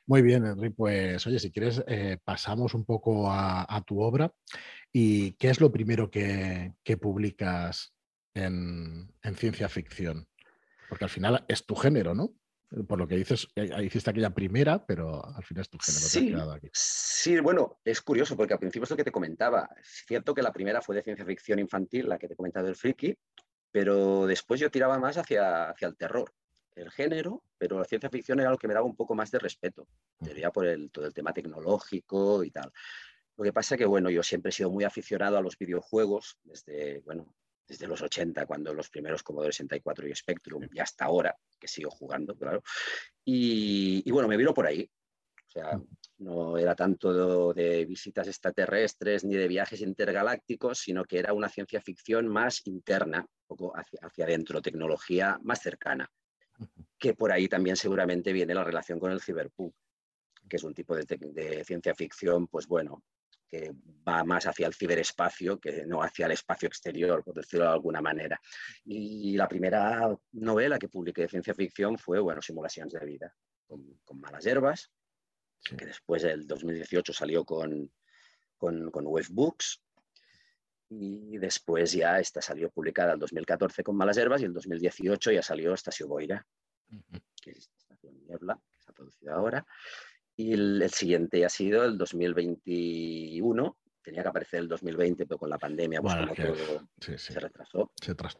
[0.05, 4.33] Muy bien, Henry, pues oye, si quieres, eh, pasamos un poco a, tu obra.
[4.91, 7.93] ¿Y qué es lo primero que, publicas
[8.33, 10.27] en, ciencia ficción?
[10.89, 12.33] Porque al final es tu género, ¿no?
[12.87, 16.05] Por lo que dices, eh, hiciste aquella primera, pero al final es tu género.
[16.05, 16.69] Sí, aquí.
[16.73, 19.69] sí, bueno, es curioso porque al principio es lo que te comentaba.
[19.79, 22.65] Es cierto que la primera fue de ciencia ficción infantil, la que te he comentado
[22.65, 23.17] del friki,
[23.71, 26.33] pero después yo tiraba más hacia, hacia el terror,
[26.75, 29.39] el género, pero la ciencia ficción era lo que me daba un poco más de
[29.39, 29.87] respeto,
[30.19, 32.71] diría por el, todo el tema tecnológico y tal.
[33.35, 36.39] Lo que pasa es que, bueno, yo siempre he sido muy aficionado a los videojuegos,
[36.43, 37.35] desde, bueno,
[37.67, 41.91] desde los 80, cuando los primeros Commodore 64 y Spectrum, y hasta ahora, que sigo
[41.91, 42.63] jugando, claro.
[43.23, 44.89] Y, y bueno, me vino por ahí.
[45.47, 45.79] O sea,
[46.19, 51.81] no era tanto de, visitas extraterrestres ni de viajes intergalácticos, sino que era una ciencia
[51.81, 56.09] ficción más interna, un poco hacia, hacia adentro, tecnología más cercana,
[56.97, 59.73] que por ahí también seguramente viene la relación con el cyberpunk,
[60.49, 63.03] que es un tipo de, ciencia ficción, pues bueno,
[63.49, 63.71] que
[64.07, 68.01] va más hacia el ciberespacio que no hacia el espacio exterior, por decirlo de alguna
[68.01, 68.41] manera.
[68.83, 73.33] Y la primera novela que publiqué de ciencia ficción fue, bueno, Simulaciones de vida,
[73.65, 74.91] con, con malas hierbas,
[75.63, 77.91] que después del 2018 salió con,
[78.57, 79.81] con, con Books
[80.89, 85.41] y después ya esta salió publicada el 2014 con Malas Herbas y el 2018 ya
[85.41, 86.45] salió Estacio Boira,
[87.41, 89.65] que es Estación Niebla, que se ha producido ahora.
[90.35, 95.57] Y el, siguiente ha sido el 2021, tenía que aparecer el 2020, pero con la
[95.57, 97.91] pandemia pues todo se retrasó.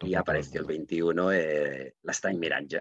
[0.02, 2.80] y apareció el 21 eh, La Stein Miranja.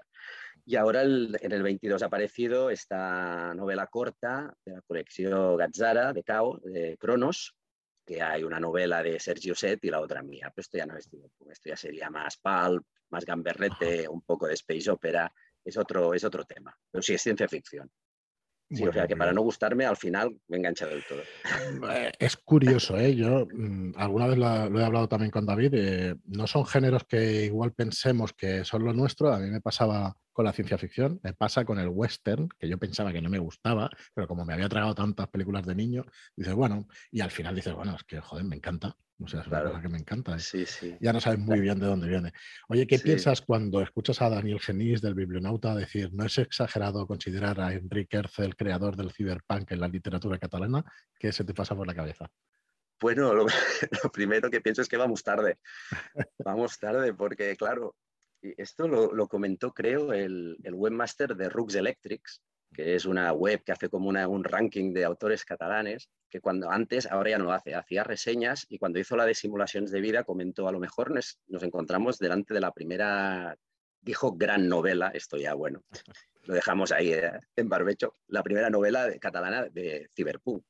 [0.69, 6.23] Y ahora en el 22 ha aparecido esta novela corta de la colección Gazzara de
[6.23, 7.55] Cao, de Cronos,
[8.05, 10.51] que hay una novela de Sergio Set y la otra mía.
[10.53, 11.09] Pero esto ya no es
[11.49, 15.33] esto ya sería más pulp, más gamberrete, un poco de space opera.
[15.63, 16.77] Es otro, es otro tema.
[16.91, 17.89] Pero sí es ciencia ficción.
[18.69, 21.21] Sí, o sea que para no gustarme, al final me he enganchado del todo.
[21.93, 23.15] Eh, es curioso, ¿eh?
[23.15, 25.73] Yo mm, alguna vez lo, he hablado también con David.
[25.75, 29.33] Eh, no son géneros que igual pensemos que son lo nuestro.
[29.33, 32.77] A mí me pasaba con la ciencia ficción, me pasa con el western, que yo
[32.77, 36.53] pensaba que no me gustaba, pero como me había tragado tantas películas de niño, dices,
[36.53, 38.95] bueno, y al final dices, bueno, es que joder, me encanta.
[39.19, 40.35] O sea, es una cosa que me encanta.
[40.35, 40.39] ¿eh?
[40.39, 40.95] Sí, sí.
[41.01, 42.33] Ya no sabes muy bien de dónde viene.
[42.67, 47.59] Oye, ¿qué piensas cuando escuchas a Daniel Genís del Biblionauta decir, no es exagerado considerar
[47.59, 50.85] a Enrique Erce el creador del cyberpunk en la literatura catalana?
[51.17, 52.29] ¿Qué se te pasa por la cabeza?
[53.01, 53.47] Bueno, lo,
[54.13, 55.57] primero que pienso es que vamos tarde.
[56.45, 57.95] vamos tarde porque, claro,
[58.57, 62.41] esto lo, comentó, creo, el, webmaster de Rux Electrics,
[62.73, 67.05] que es una web que hace como un ranking de autores catalanes, que cuando antes,
[67.05, 70.23] ahora ya no lo hace, hacía reseñas y cuando hizo la de simulaciones de vida
[70.23, 73.57] comentó, a lo mejor nos, encontramos delante de la primera,
[74.01, 75.83] dijo gran novela, esto ya bueno,
[76.43, 80.63] lo dejamos ahí eh, en barbecho, la primera novela catalana de Cyberpunk.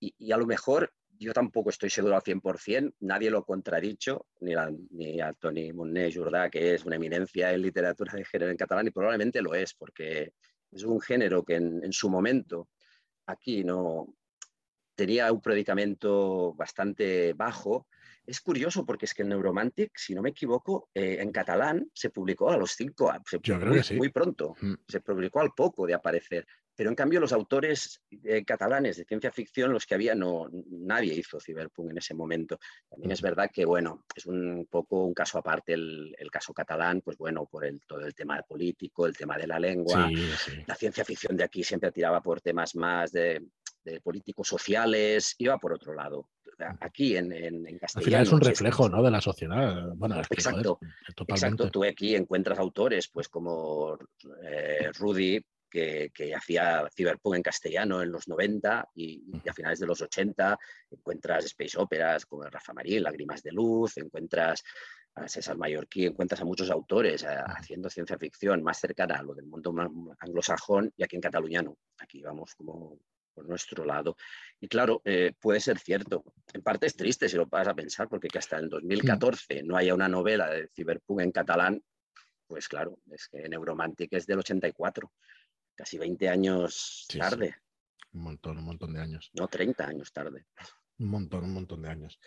[0.00, 4.54] Y, a lo mejor yo tampoco estoy seguro al 100%, nadie lo ha contradicho, ni,
[4.90, 8.86] ni a Tony Monet Jordà, que es una eminencia en literatura de género en catalán,
[8.86, 10.32] y probablemente lo es, porque
[10.74, 12.68] es un género que en, su momento
[13.26, 14.14] aquí no
[14.94, 17.86] tenía un predicamento bastante bajo.
[18.26, 22.10] Es curioso porque es que el Neuromantic, si no me equivoco, eh, en catalán se
[22.10, 24.74] publicó a los cinco, se muy, pronto, mm.
[24.88, 26.46] se publicó al poco de aparecer.
[26.76, 31.14] Pero en cambio los autores eh, catalanes de ciencia ficción, los que había, no, nadie
[31.14, 32.58] hizo Cyberpunk en ese momento.
[32.88, 37.16] También es verdad que, bueno, es un poco un caso aparte el, caso catalán, pues
[37.16, 40.10] bueno, por el, todo el tema político, el tema de la lengua.
[40.66, 43.42] La ciencia ficción de aquí siempre tiraba por temas más de,
[44.02, 46.28] políticos sociales, iba por otro lado.
[46.80, 47.98] Aquí en, en, en castellano.
[47.98, 49.02] Al final es un reflejo ¿no?
[49.02, 49.92] de la sociedad.
[49.96, 50.78] Bueno, exacto,
[51.26, 51.70] exacto.
[51.70, 53.98] Tú aquí encuentras autores pues como
[54.44, 60.00] eh, Rudy, que, hacía Cyberpunk en castellano en los 90 y, a finales de los
[60.00, 60.56] 80
[60.90, 64.62] encuentras space operas como Rafa Marín, Lágrimas de Luz, encuentras
[65.16, 69.34] a César Mallorquí, encuentras a muchos autores eh, haciendo ciencia ficción más cercana a lo
[69.34, 69.74] del mundo
[70.18, 71.76] anglosajón y aquí en Cataluña no.
[71.98, 72.98] Aquí vamos como
[73.32, 74.16] por nuestro lado.
[74.60, 76.22] Y claro, eh, puede ser cierto.
[76.52, 79.76] En parte es triste si lo vas a pensar, porque que hasta en 2014 no
[79.76, 81.82] haya una novela de Cyberpunk en catalán,
[82.46, 85.10] pues claro, es que Neuromantic es del 84
[85.74, 87.56] casi 20 años tarde.
[88.12, 89.30] Un montón, un montón de años.
[89.34, 90.46] No, 30 años tarde.
[90.98, 92.18] Un montón, un montón de años.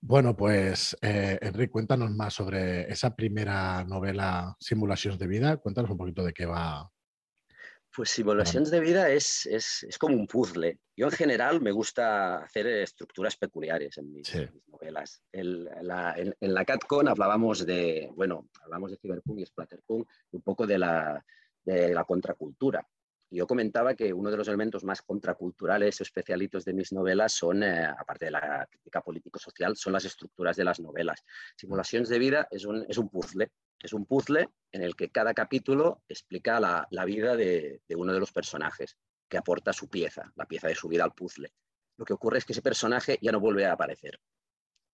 [0.00, 5.56] Bueno, pues eh, Enrique, cuéntanos más sobre esa primera novela, Simulaciones de Vida.
[5.56, 6.90] Cuéntanos un poquito de qué va.
[7.94, 10.78] Pues Simulaciones de Vida es, es, como un puzzle.
[10.94, 14.30] Yo en general me gusta hacer estructuras peculiares en mis,
[14.66, 15.22] novelas.
[15.32, 20.66] en, la, en, la CatCon hablábamos de, bueno, hablamos de Cyberpunk y Splatterpunk, un poco
[20.66, 21.24] de la,
[21.66, 22.86] de la contracultura.
[23.28, 27.64] Yo comentaba que uno de los elementos más contraculturales o especialitos de mis novelas son,
[27.64, 31.24] eh, aparte de la crítica político-social, son las estructuras de las novelas.
[31.56, 33.50] Simulaciones de vida es un, es un puzzle.
[33.80, 38.12] Es un puzzle en el que cada capítulo explica la, la vida de, de uno
[38.12, 38.96] de los personajes,
[39.28, 41.52] que aporta su pieza, la pieza de su vida al puzzle.
[41.98, 44.20] Lo que ocurre es que ese personaje ya no vuelve a aparecer.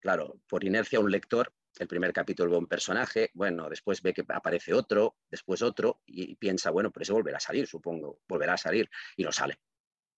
[0.00, 4.24] Claro, por inercia un lector el primer capítulo ve un personaje, bueno, después ve que
[4.28, 8.58] aparece otro, después otro, y, piensa, bueno, pero ese volverá a salir, supongo, volverá a
[8.58, 9.58] salir, y no sale,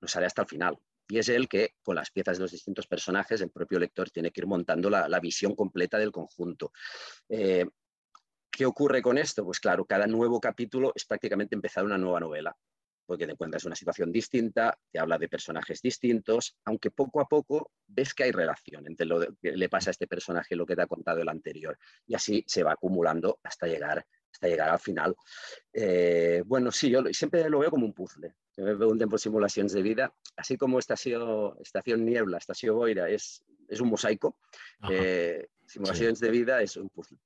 [0.01, 0.79] no sale hasta el final.
[1.07, 4.31] Y es él que, con las piezas de los distintos personajes, el propio lector tiene
[4.31, 6.73] que ir montando la, visión completa del conjunto.
[7.29, 7.67] Eh,
[8.51, 9.45] ¿Qué ocurre con esto?
[9.45, 12.57] Pues claro, cada nuevo capítulo es prácticamente empezar una nueva novela
[13.07, 17.73] porque te encuentras una situación distinta, te habla de personajes distintos, aunque poco a poco
[17.87, 20.77] ves que hay relación entre lo que le pasa a este personaje y lo que
[20.77, 21.79] te ha contado el anterior.
[22.07, 25.15] Y así se va acumulando hasta llegar, hasta llegar al final.
[25.73, 28.35] Eh, bueno, sí, yo siempre lo veo como un puzzle.
[28.57, 33.81] me pregunten por simulaciones de vida, así como Estación, estación Niebla, Estación Boira es, es
[33.81, 34.39] un mosaico,
[34.91, 37.19] eh, simulaciones de vida es un puzzle.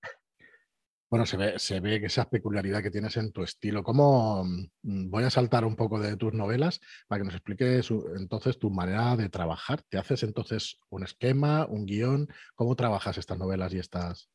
[1.10, 3.82] Bueno, se ve, se ve esa peculiaridad que tienes en tu estilo.
[3.82, 8.58] ¿Cómo mm, voy a saltar un poco de tus novelas para que nos expliques entonces
[8.58, 9.82] tu manera de trabajar?
[9.88, 12.28] ¿Te haces entonces un esquema, un guion?
[12.54, 14.28] ¿Cómo trabajas estas novelas y estas,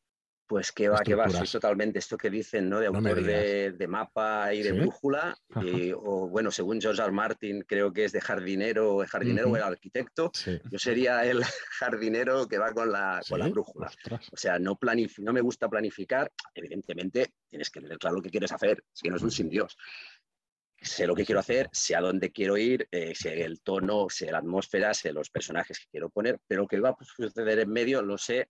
[0.54, 1.98] pues que va, que va, sí, totalmente.
[1.98, 2.80] Esto que dicen, ¿no?
[2.80, 5.36] De autor de, mapa y de brújula,
[5.96, 7.12] o bueno, según George R.
[7.12, 10.32] Martin, creo que es de jardinero, jardinero o el arquitecto.
[10.70, 11.42] Yo sería el
[11.80, 13.90] jardinero que va con la, con la brújula.
[14.32, 14.78] O sea, no,
[15.18, 16.32] no me gusta planificar.
[16.54, 19.76] Evidentemente, tienes que tener claro lo que quieres hacer, si no es un sin Dios.
[20.80, 24.32] Sé lo que quiero hacer, sé a dónde quiero ir, eh, sé el tono, sé
[24.32, 28.04] la atmósfera, sé los personajes que quiero poner, pero que va a suceder en medio
[28.04, 28.50] lo sé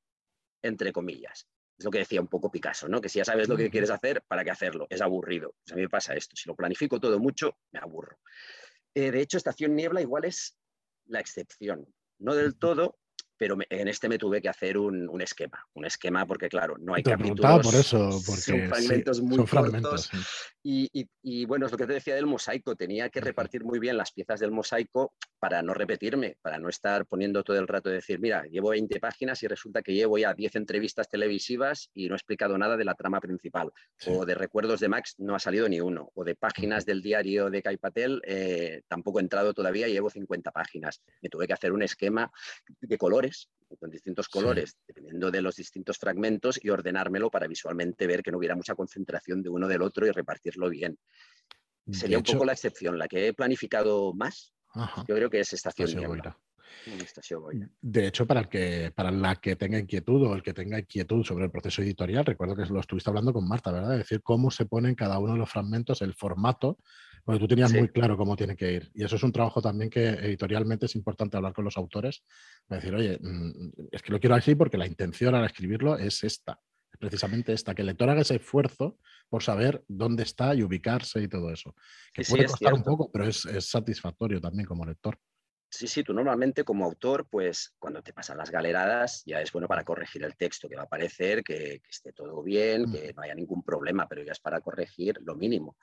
[0.62, 1.48] entre comillas.
[1.84, 3.02] Es lo que decía un poco Picasso, ¿no?
[3.02, 4.88] Que si ya sabes lo que quieres hacer, ¿para qué hacerlo?
[4.89, 5.56] Es aburrido.
[5.69, 6.34] A mí me pasa esto.
[6.34, 8.19] Si lo planifico todo mucho, me aburro.
[8.96, 10.58] Eh, de hecho, Estación Niebla igual es
[11.08, 11.86] la excepción.
[12.19, 13.00] No del todo,
[13.36, 17.04] pero en este me tuve que hacer un, esquema, un esquema porque claro, no hay
[17.04, 20.10] capítulos, por eso, porque son fragmentos muy cortos
[20.63, 24.13] y, bueno, es lo que te decía del mosaico, tenía que repartir muy bien las
[24.13, 28.19] piezas del mosaico para no repetirme, para no estar poniendo todo el rato de decir,
[28.19, 32.17] mira, llevo 20 páginas y resulta que llevo ya 10 entrevistas televisivas y no he
[32.17, 33.71] explicado nada de la trama principal,
[34.08, 37.49] o de recuerdos de Max no ha salido ni uno, o de páginas del diario
[37.49, 41.02] de Kai Patel eh, tampoco he entrado todavía y llevo 50 páginas.
[41.21, 42.32] Me tuve que hacer un esquema
[42.80, 48.23] de colores con distintos colores, dependiendo de los distintos fragmentos, y ordenármelo para visualmente ver
[48.23, 50.97] que no hubiera mucha concentración de uno del otro y repartirlo bien.
[51.91, 54.53] Sería un poco la excepción, la que he planificado más.
[55.07, 56.38] Yo creo que es Estación Niebla.
[57.81, 61.23] De hecho, para, el que, para la que tenga inquietud o el que tenga inquietud
[61.23, 63.93] sobre el proceso editorial, recuerdo que lo estuviste hablando con Marta, ¿verdad?
[63.93, 66.77] Es decir, cómo se ponen cada uno de los fragmentos, el formato,
[67.23, 68.91] porque tú tenías muy claro cómo tiene que ir.
[68.93, 72.23] Y eso es un trabajo también que editorialmente es importante hablar con los autores,
[72.67, 76.59] decir, oye, mm, es que lo quiero así porque la intención al escribirlo es esta,
[76.91, 78.97] es precisamente esta, que el lector haga ese esfuerzo
[79.29, 81.75] por saber dónde está y ubicarse y todo eso.
[82.13, 85.17] Que puede costar un poco, pero es, es satisfactorio también como lector.
[85.75, 89.67] Sí, sí, tú normalmente como autor, pues cuando te pasan las galeradas ya es bueno
[89.67, 93.33] para corregir el texto que va a aparecer, que, esté todo bien, que no haya
[93.33, 95.75] ningún problema, pero ya es para corregir lo mínimo.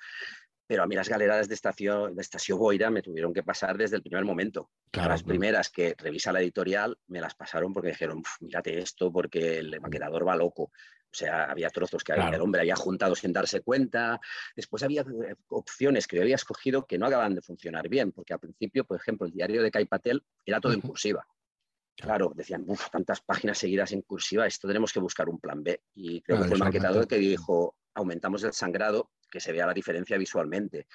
[0.71, 3.97] Pero a mí las galeradas de Estación, de Estación Boira me tuvieron que pasar desde
[3.97, 4.71] el primer momento.
[4.93, 9.81] las primeras que revisa la editorial me las pasaron porque dijeron, mírate esto porque el
[9.81, 10.63] maquetador va loco.
[10.63, 10.71] O
[11.11, 14.21] sea, había trozos que el hombre había juntado sin darse cuenta.
[14.55, 18.33] Después había eh, opciones que yo había escogido que no acaban de funcionar bien, porque
[18.33, 21.27] al principio, por ejemplo, el diario de Caipatel era todo en cursiva.
[21.97, 25.83] Claro, decían, uff, tantas páginas seguidas en cursiva, esto tenemos que buscar un plan B.
[25.97, 29.74] Y creo que fue el maquetador que dijo, aumentamos el sangrado, que se vea la
[29.74, 30.87] diferencia visualmente.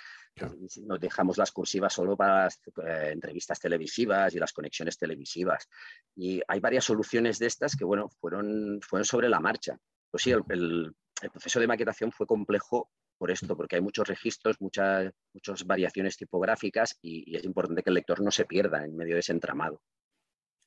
[0.83, 5.69] Nos dejamos las cursivas solo para las eh, entrevistas televisivas y las conexiones televisivas.
[6.15, 9.77] Y hay varias soluciones de estas que, bueno, fueron, fueron sobre la marcha.
[10.11, 10.93] Pues sí, el,
[11.31, 16.99] proceso de maquetación fue complejo por esto, porque hay muchos registros, muchas, muchas variaciones tipográficas
[17.01, 19.81] y, es importante que el lector no se pierda en medio de ese entramado.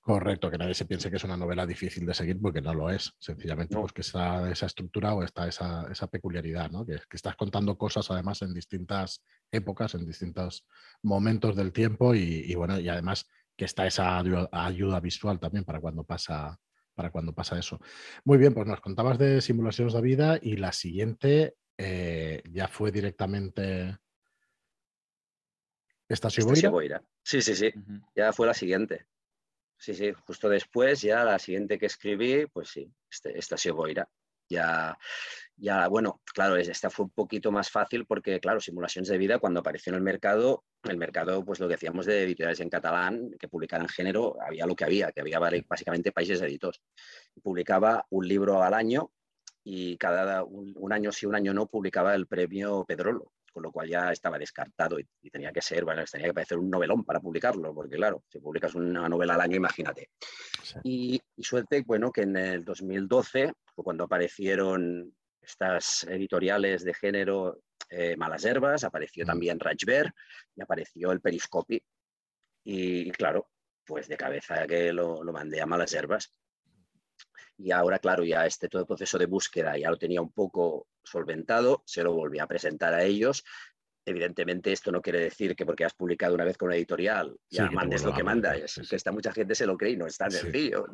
[0.09, 2.89] Correcto, que nadie se piense que es una novela difícil de seguir porque no lo
[2.89, 3.13] es.
[3.19, 6.87] Sencillamente pues que está esa estructura o está esa, peculiaridad, ¿no?
[6.87, 10.67] Que, que, estás contando cosas además en distintas épocas, en distintos
[11.03, 16.05] momentos del tiempo y, bueno, y además que está esa ayuda visual también para cuando
[16.05, 16.59] pasa,
[16.95, 17.79] para cuando pasa eso.
[18.25, 22.91] Muy bien, pues nos contabas de simulaciones de vida y la siguiente eh, ya fue
[22.91, 23.99] directamente
[26.09, 26.71] Estacio Boira.
[26.71, 27.03] Boira.
[27.23, 27.75] Sí, sí, sí,
[28.17, 29.05] ya fue la siguiente.
[29.79, 34.09] Sí, sí, justo después, ya la siguiente que escribí, pues sí, este, Estacio Boira.
[34.51, 34.99] Ya,
[35.57, 39.61] ya, bueno, claro, esta fue un poquito más fácil porque, claro, simulaciones de vida, cuando
[39.61, 43.49] apareció en el mercado, el mercado, pues lo que decíamos de editoriales en catalán, que
[43.49, 46.81] publicaran género, había lo que había, que había básicamente países editores.
[47.43, 49.13] Publicaba un libro al año
[49.63, 53.89] y cada un, año sí, un año no, publicaba el premio Pedrolo, con lo cual
[53.89, 57.75] ya estaba descartado y, tenía que ser, bueno, tenía que parecer un novelón para publicarlo,
[57.75, 60.11] porque claro, si publicas una novela al año, imagínate.
[60.83, 67.63] Y, y, suerte, bueno, que en el 2012 fue cuando aparecieron estas editoriales de género
[67.91, 69.27] eh, Malas Herbas, apareció mm.
[69.27, 70.13] también Rajber
[70.55, 71.83] y apareció el Periscopi.
[72.65, 73.49] Y, claro,
[73.87, 76.35] pues de cabeza que lo, mandé a Malas Herbas.
[77.57, 80.87] Y ahora, claro, ya este todo el proceso de búsqueda ya lo tenía un poco
[81.09, 83.45] solventado, se lo volví a presentar a ellos.
[84.05, 87.71] Evidentemente, esto no quiere decir que porque has publicado una vez con una editorial ya
[87.71, 88.57] mandes lo que manda.
[88.57, 90.87] Es que está mucha gente se lo cree y no es tan sencillo.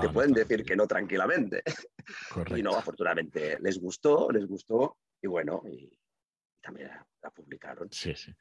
[0.00, 1.62] Te pueden decir que no tranquilamente.
[2.56, 5.97] Y no, afortunadamente les gustó, les gustó y bueno, y,
[6.68, 6.90] también
[7.22, 7.88] la, publicaron.
[7.90, 8.32] Sí, sí.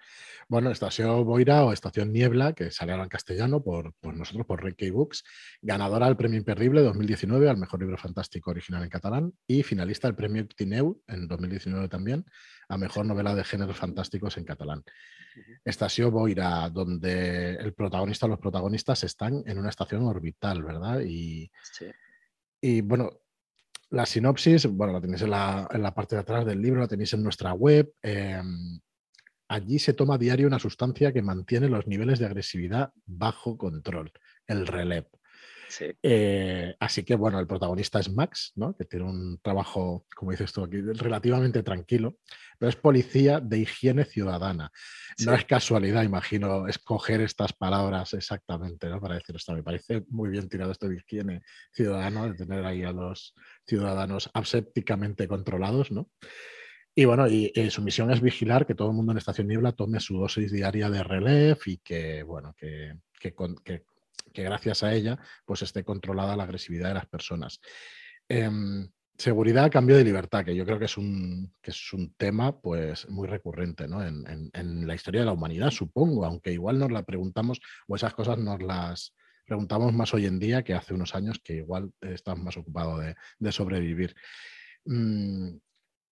[0.48, 4.90] Bueno, Estación Boira o Estación Niebla, que sale ahora en castellano por, nosotros, por Reiki
[4.90, 5.24] Books,
[5.62, 10.16] ganadora del Premio Imperdible 2019 al Mejor Libro Fantástico Original en Catalán y finalista del
[10.16, 12.26] Premio Tineu en 2019 también
[12.70, 14.84] a Mejor Novela de Géneros Fantásticos en Catalán.
[15.64, 21.00] Estación Boira, donde el protagonista o los protagonistas están en una estación orbital, ¿verdad?
[21.02, 21.86] Y, sí.
[22.60, 23.22] y bueno,
[23.90, 27.24] la sinopsis, bueno, la tenéis en la, parte de atrás del libro, la tenéis en
[27.24, 27.94] nuestra web.
[28.02, 28.80] Em,
[29.48, 34.12] allí se toma a diario una sustancia que mantiene los niveles de agresividad bajo control,
[34.48, 35.08] el relep.
[36.02, 38.76] Eh, así que, bueno, el protagonista es Max, ¿no?
[38.76, 42.18] que tiene un trabajo, como dices tú aquí, relativamente tranquilo,
[42.58, 44.72] pero es policía de higiene ciudadana.
[45.26, 49.00] No es casualidad, imagino, escoger estas palabras exactamente ¿no?
[49.02, 49.54] para decir esto.
[49.54, 51.42] Me parece muy bien tirado esto de higiene
[51.74, 56.10] ciudadana, de tener ahí a los ciudadanos asépticamente controlados, ¿no?
[57.00, 60.00] Y bueno, y, su misión es vigilar que todo el mundo en Estación Niebla tome
[60.00, 63.84] su dosis diaria de Relef y que, bueno, que, que, que,
[64.34, 67.60] gracias a ella pues esté controlada la agresividad de las personas.
[68.30, 72.60] Em, seguridad cambio de libertad, que yo creo que es un, que es un tema
[72.60, 74.06] pues muy recurrente ¿no?
[74.06, 78.14] en, en, la historia de la humanidad, supongo, aunque igual nos la preguntamos o esas
[78.14, 82.44] cosas nos las preguntamos más hoy en día que hace unos años que igual estamos
[82.44, 84.16] más ocupados de, de sobrevivir.
[84.86, 85.58] Mm,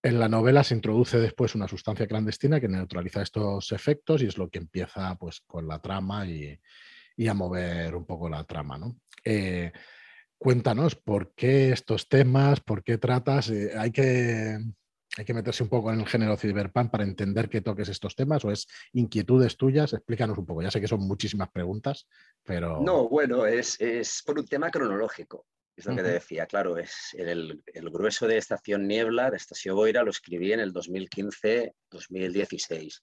[0.04, 4.38] en la novela se introduce después una sustancia clandestina que neutraliza estos efectos y es
[4.38, 6.60] lo que empieza pues, con la trama y,
[7.16, 8.78] y a mover un poco la trama.
[8.78, 9.00] ¿no?
[9.24, 9.72] Eh,
[10.38, 13.50] cuéntanos por qué estos temas, por qué tratas.
[13.50, 14.58] Eh, hay, que,
[15.18, 18.44] hay que meterse un poco en el género cyberpunk para entender que toques estos temas
[18.46, 19.94] o es inquietudes tuyas.
[19.94, 20.62] Explícanos un poco.
[20.62, 22.08] Ya sé que son muchísimas preguntas,
[22.44, 22.82] pero.
[22.82, 25.46] No, bueno, es, es por un tema cronológico.
[25.76, 29.76] Es lo que te decía, claro, es el, el, grueso de Estación Niebla, de Estación
[29.76, 33.02] Boira, lo escribí en el 2015-2016.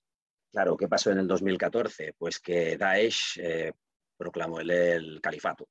[0.51, 2.15] Claro, ¿qué pasó en el 2014?
[2.17, 3.73] Pues que Daesh eh,
[4.17, 5.69] proclamó el, califato.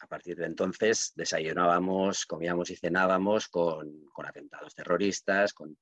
[0.00, 5.76] A partir de entonces desayunábamos, comíamos y cenábamos con, atentados terroristas, con,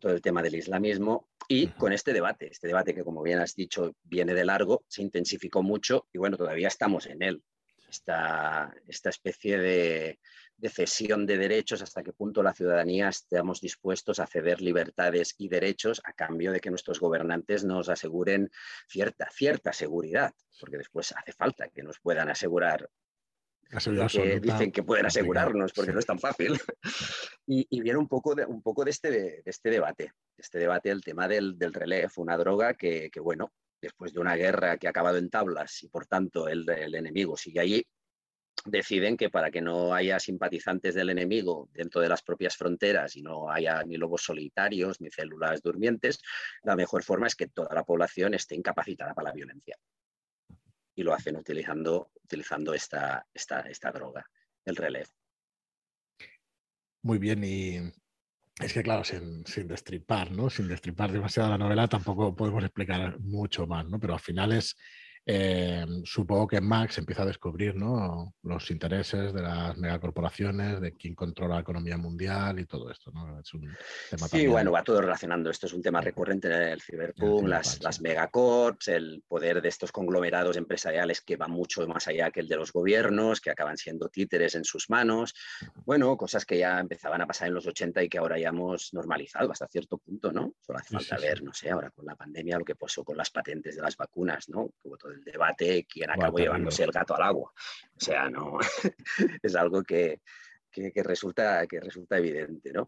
[0.00, 3.54] todo el tema del islamismo y con este debate, este debate que como bien has
[3.54, 7.42] dicho viene de largo, se intensificó mucho y bueno, todavía estamos en él.
[7.88, 10.18] Esta, esta especie de,
[10.56, 15.48] de cesión de derechos, hasta qué punto la ciudadanía estamos dispuestos a ceder libertades y
[15.48, 18.50] derechos a cambio de que nuestros gobernantes nos aseguren
[18.88, 22.88] cierta, cierta seguridad, porque después hace falta que nos puedan asegurar
[24.10, 26.58] que dicen que pueden asegurarnos, porque no es tan fácil.
[27.46, 31.02] y, viene un poco de, un poco de, este, de este debate, este debate, el
[31.02, 31.72] tema del, del
[32.16, 35.88] una droga que, que, bueno, después de una guerra que ha acabado en tablas y
[35.88, 37.86] por tanto el, el enemigo sigue allí,
[38.64, 43.22] deciden que para que no haya simpatizantes del enemigo dentro de las propias fronteras y
[43.22, 46.20] no haya ni lobos solitarios ni células durmientes,
[46.62, 49.76] la mejor forma es que toda la población esté incapacitada para la violencia.
[50.94, 54.24] Y lo hacen utilizando, utilizando esta, esta, esta droga,
[54.64, 55.10] el relevo.
[57.02, 57.76] Muy bien, y
[58.58, 60.48] es que claro, sin, sin, destripar, ¿no?
[60.48, 64.00] Sin destripar demasiado la novela tampoco podemos explicar mucho más, ¿no?
[64.00, 64.76] Pero al final es
[65.28, 68.34] eh, supongo que Max empieza a descubrir ¿no?
[68.44, 73.10] los intereses de las megacorporaciones, de quién controla la economía mundial y todo esto.
[73.10, 73.40] ¿no?
[73.40, 73.62] Es un
[74.08, 75.50] tema sí, bueno, va todo relacionando.
[75.50, 79.90] Esto es un tema recurrente en el ciberpunk, las, las megacorps, el poder de estos
[79.90, 84.08] conglomerados empresariales que va mucho más allá que el de los gobiernos, que acaban siendo
[84.08, 85.34] títeres en sus manos.
[85.84, 88.94] Bueno, cosas que ya empezaban a pasar en los 80 y que ahora ya hemos
[88.94, 90.54] normalizado hasta cierto punto, ¿no?
[90.60, 93.30] Solo hace falta ver, no sé, ahora con la pandemia lo que pasó con las
[93.30, 94.70] patentes de las vacunas, ¿no?
[94.84, 97.52] Hubo todo el debate quién acabó llevándose el gato al agua.
[97.52, 98.58] O sea, no
[99.42, 100.20] es algo que,
[100.70, 102.86] que, resulta, que resulta evidente, ¿no?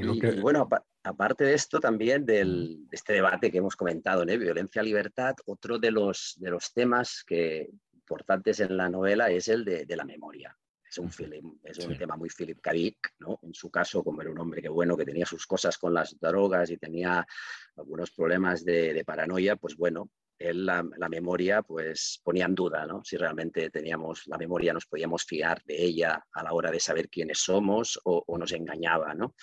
[0.00, 0.68] Y, bueno,
[1.04, 4.36] aparte de esto, también del, de este debate que hemos comentado, ¿no?
[4.36, 7.70] Violencia-libertad, otro de los, de los temas que,
[8.08, 10.56] importantes en la novela es el de, de la memoria.
[10.90, 11.10] Es un,
[11.64, 12.72] es un tema muy Philip K.
[12.72, 13.38] Dick, ¿no?
[13.42, 16.18] En su caso, como era un hombre que bueno, que tenía sus cosas con las
[16.18, 17.26] drogas y tenía
[17.76, 23.02] algunos problemas de, de paranoia, pues bueno, él la, memoria pues ponía en duda, ¿no?
[23.04, 27.08] Si realmente teníamos la memoria, nos podíamos fiar de ella a la hora de saber
[27.08, 29.34] quiénes somos o, nos engañaba, ¿no?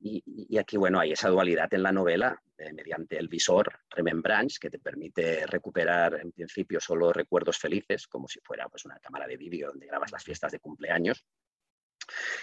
[0.00, 4.70] Y, aquí, bueno, hay esa dualidad en la novela eh, mediante el visor Remembrance que
[4.70, 9.36] te permite recuperar en principio solo recuerdos felices, como si fuera pues una cámara de
[9.36, 11.24] vídeo donde grabas las fiestas de cumpleaños.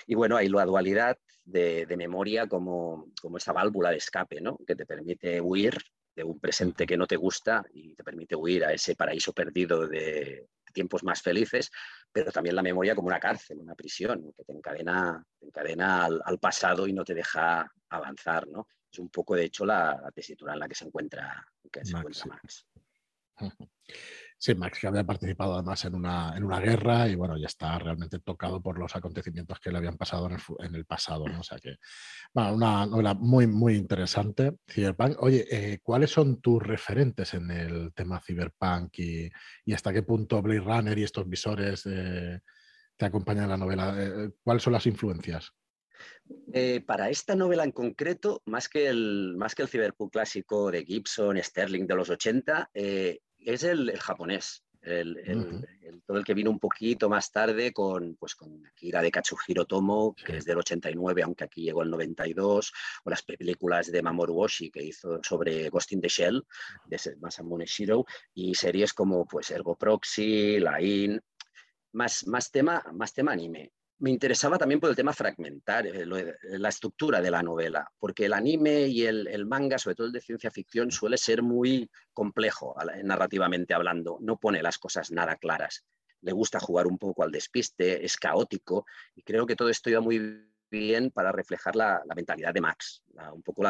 [0.07, 4.57] Y bueno, hay la dualidad de, memoria como, como esa válvula de escape, ¿no?
[4.65, 5.77] Que te permite huir
[6.23, 10.47] un presente que no te gusta y te permite huir a ese paraíso perdido de
[10.73, 11.71] tiempos más felices,
[12.11, 16.87] pero también la memoria como una cárcel, una prisión, que te encadena, encadena al, pasado
[16.87, 18.47] y no te deja avanzar.
[18.47, 18.67] ¿no?
[18.91, 22.25] Es un poco, de hecho, la, tesitura en la que se encuentra, que se encuentra
[22.25, 22.65] Max.
[24.41, 27.77] Sí, Max, que había participado además en una, en una guerra y bueno, ya está
[27.77, 31.41] realmente tocado por los acontecimientos que le habían pasado en el, en el pasado, ¿no?
[31.41, 31.75] O sea que,
[32.33, 35.21] bueno, una novela muy, muy interesante, Cyberpunk.
[35.21, 39.29] Oye, eh, ¿cuáles son tus referentes en el tema Cyberpunk y,
[39.65, 42.39] y, hasta qué punto Blade Runner y estos visores eh,
[42.95, 43.93] te acompañan en la novela?
[43.97, 45.51] Eh, ¿Cuáles son las influencias?
[46.87, 51.37] para esta novela en concreto, más que el, más que el cyberpunk clásico de Gibson,
[51.43, 52.69] Sterling de los 80,
[53.39, 54.63] es el, japonés.
[54.81, 55.65] El,
[56.05, 60.15] todo el que vino un poquito más tarde con, pues, con Akira de Katsuhiro Tomo,
[60.15, 62.71] que es del 89, aunque aquí llegó el 92,
[63.03, 66.43] o las películas de Mamoru Oshii que hizo sobre Ghost in the Shell,
[66.85, 71.19] de Masamune Shiro, y series como pues, Ergo Proxy, Line,
[71.91, 73.73] más, más, tema, más tema anime.
[73.99, 78.33] Me interesaba también por el tema fragmentar, eh, la estructura de la novela, porque el
[78.33, 83.73] anime y el, manga, sobre todo el de ciencia ficción, suele ser muy complejo narrativamente
[83.73, 85.85] hablando, no pone las cosas nada claras,
[86.21, 88.85] le gusta jugar un poco al despiste, es caótico,
[89.15, 93.41] y creo que todo esto iba muy bien para reflejar la, mentalidad de Max, un
[93.41, 93.63] poco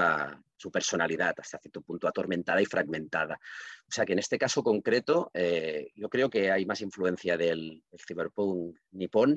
[0.57, 3.39] su personalidad hasta cierto punto atormentada y fragmentada.
[3.87, 7.81] O sea que en este caso concreto eh, yo creo que hay más influencia del,
[7.89, 9.35] del cyberpunk nipón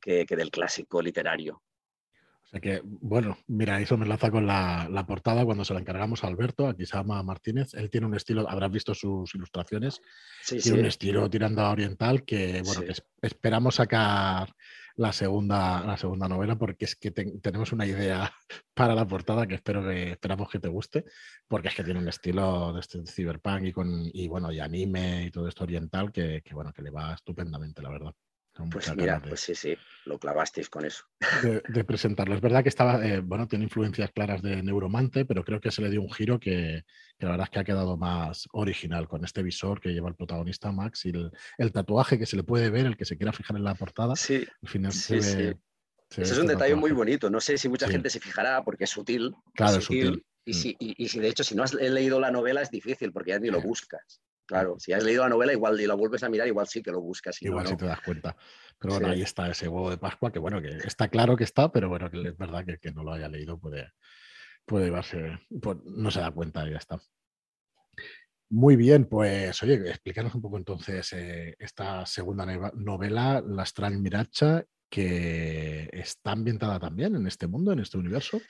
[0.00, 1.62] que, del clásico literario.
[2.42, 6.24] O sea que, bueno, mira, eso me enlaza con la, portada cuando se la encargamos
[6.24, 7.74] a Alberto, aquí se llama Martínez.
[7.74, 10.00] Él tiene un estilo, habrás visto sus ilustraciones,
[10.48, 14.52] tiene un estilo tirando a oriental que, bueno, que esperamos sacar
[15.00, 18.30] la segunda, la segunda novela porque es que tenemos una idea
[18.74, 21.04] para la portada que espero que esperamos que te guste,
[21.48, 25.24] porque es que tiene un estilo de este cyberpunk y con y bueno, y anime
[25.24, 28.14] y todo esto oriental que, que bueno, que le va estupendamente, la verdad.
[28.68, 31.04] Pues mira, pues sí, sí, lo clavasteis con eso.
[31.42, 32.34] De, presentarlo.
[32.34, 35.82] Es verdad que estaba, eh, bueno, tiene influencias claras de Neuromante, pero creo que se
[35.82, 36.84] le dio un giro que,
[37.18, 40.72] la verdad es que ha quedado más original con este visor que lleva el protagonista
[40.72, 41.12] Max y
[41.58, 44.16] el, tatuaje que se le puede ver, el que se quiera fijar en la portada.
[44.16, 45.52] Sí, al final sí, sí.
[46.16, 47.30] Ese es un detalle muy bonito.
[47.30, 49.32] No sé si mucha gente se fijará porque es sutil.
[49.54, 50.24] Claro, es sutil.
[50.44, 50.54] Y, mm.
[50.54, 53.38] si, y, si de hecho, si no has leído la novela es difícil porque ya
[53.38, 54.20] ni lo buscas.
[54.50, 56.90] Claro, si has leído la novela, igual y la vuelves a mirar, igual sí que
[56.90, 57.40] lo buscas.
[57.40, 58.36] igual sí te das cuenta.
[58.80, 61.70] Pero bueno, ahí está ese huevo de Pascua, que bueno, que está claro que está,
[61.70, 63.92] pero bueno, que es verdad que que no lo haya leído puede,
[64.66, 67.00] puede llevarse, pues, no se da cuenta y ya está.
[68.48, 72.44] Muy bien, pues oye, explícanos un poco entonces eh, esta segunda
[72.74, 78.40] novela, La Astral Miracha, que está ambientada también en este mundo, en este universo.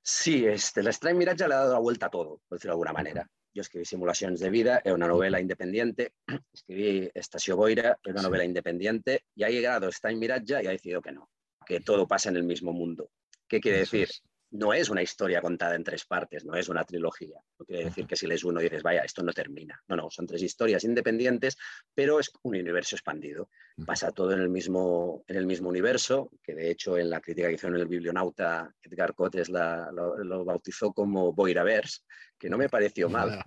[0.00, 2.76] Sí, este, La Astral Miracha le ha dado la vuelta a todo, por decirlo de
[2.76, 3.30] alguna manera.
[3.54, 6.12] Jo escriví Simulacions de vida, es una novela independiente,
[6.52, 10.70] escribí Estació Boira, es una novela independiente, y ha llegado, está en Miratja y ha
[10.70, 11.28] decidido que no,
[11.66, 13.10] que todo pasa en el mismo mundo.
[13.48, 14.08] ¿Qué quiere decir?
[14.50, 17.38] No es una historia contada en tres partes, no es una trilogía.
[17.58, 19.82] No quiere decir que si lees uno dices, vaya, esto no termina.
[19.88, 21.58] No, no, son tres historias independientes,
[21.94, 23.50] pero es un universo expandido.
[23.84, 27.48] Pasa todo en el mismo, en el mismo universo, que de hecho en la crítica
[27.48, 32.00] que hizo en el Biblionauta, Edgar Cotes lo, bautizó como Boiraverse,
[32.38, 33.42] que no me pareció mal.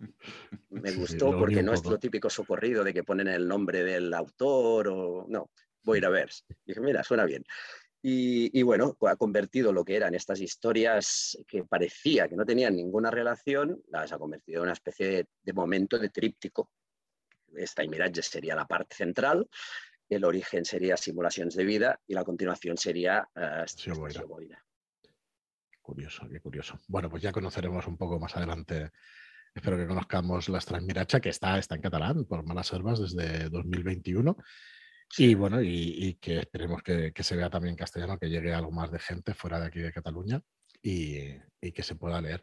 [0.69, 4.87] Me gustó porque no es lo típico socorrido de que ponen el nombre del autor
[4.87, 5.49] o no.
[5.83, 6.43] Boiraverse.
[6.63, 7.43] Dije, mira, suena bien.
[8.03, 13.11] Y, bueno, ha convertido lo que eran estas historias que parecía que no tenían ninguna
[13.11, 16.71] relación, las ha convertido en una especie de, momento de tríptico.
[17.55, 19.47] Esta Mirage sería la parte central,
[20.09, 23.65] el origen sería simulaciones de vida y la continuación sería uh,
[25.79, 26.79] Curioso, qué curioso.
[26.87, 28.91] Bueno, pues ya conoceremos un poco más adelante.
[29.53, 34.37] Espero que conozcamos la Transmiracha, que está, está en catalán por Malas Herbas desde 2021
[35.17, 38.91] y bueno, y, que esperemos que, se vea también en castellano, que llegue algo más
[38.91, 40.41] de gente fuera de aquí de Cataluña
[40.81, 41.37] y,
[41.73, 42.41] que se pueda leer.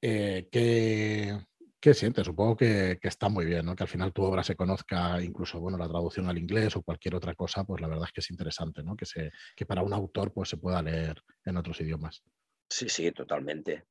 [0.00, 2.26] Eh, ¿qué, sientes?
[2.26, 3.76] Supongo que, está muy bien, ¿no?
[3.76, 7.14] Que al final tu obra se conozca, incluso bueno, la traducción al inglés o cualquier
[7.14, 8.96] otra cosa, pues la verdad es que es interesante, ¿no?
[8.96, 12.22] Que, se, que para un autor pues, se pueda leer en otros idiomas.
[12.68, 13.84] Sí, sí, totalmente.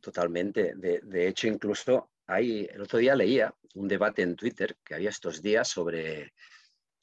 [0.00, 0.74] Totalmente.
[0.76, 5.10] De, de, hecho, incluso hay, el otro día leía un debate en Twitter que había
[5.10, 6.32] estos días sobre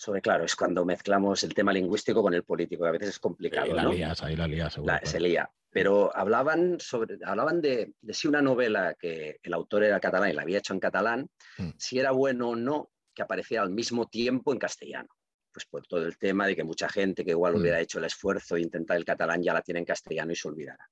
[0.01, 3.19] sobre, claro, es cuando mezclamos el tema lingüístico con el político, que a veces es
[3.19, 3.71] complicado.
[3.71, 4.95] la lías, ahí la lías, seguro.
[5.03, 5.47] se lía.
[5.69, 10.41] Pero hablaban, sobre, hablaban de, si una novela que el autor era catalán y la
[10.41, 11.29] había hecho en catalán,
[11.59, 11.69] mm.
[11.77, 15.09] si era bueno o no que apareciera al mismo tiempo en castellano.
[15.53, 17.57] Pues por todo el tema de que mucha gente que igual mm.
[17.57, 20.47] hubiera hecho el esfuerzo de intentar el catalán ya la tiene en castellano y se
[20.47, 20.89] olvidará.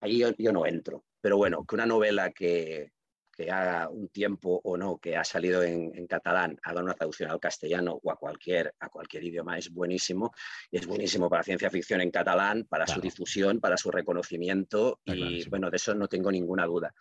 [0.00, 1.04] Ahí yo no entro.
[1.20, 2.90] Pero bueno, que una novela que,
[3.36, 7.40] que haga un tiempo o no que ha salido en, catalán, haga una traducción al
[7.40, 10.32] castellano o a cualquier, a cualquier idioma, es buenísimo.
[10.70, 15.00] Y es buenísimo para ciencia ficción en catalán, para su difusión, para su reconocimiento.
[15.04, 16.94] y bueno, de eso no tengo ninguna duda.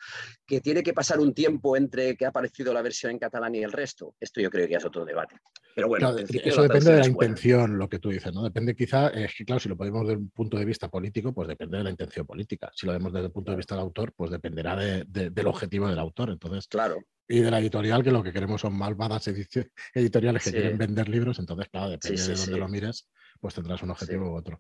[0.46, 3.64] Que tiene que pasar un tiempo entre que ha aparecido la versión en catalán y
[3.64, 5.38] el resto, esto yo creo que es otro debate.
[5.76, 8.44] Pero bueno, eso depende de la intención, lo que tú dices, ¿no?
[8.44, 11.50] Depende quizá, es que claro, si lo podemos desde un punto de vista político, pues
[11.50, 12.72] depende de la intención política.
[12.74, 16.00] Si lo vemos desde el punto de vista del autor, pues dependerá del objetivo del
[16.00, 16.25] autor.
[16.30, 17.04] Entonces, claro.
[17.28, 21.40] Y de la editorial, que lo que queremos son malvadas editoriales que quieren vender libros,
[21.40, 23.10] entonces, claro, depende de dónde lo mires,
[23.40, 24.60] pues tendrás un objetivo u otro.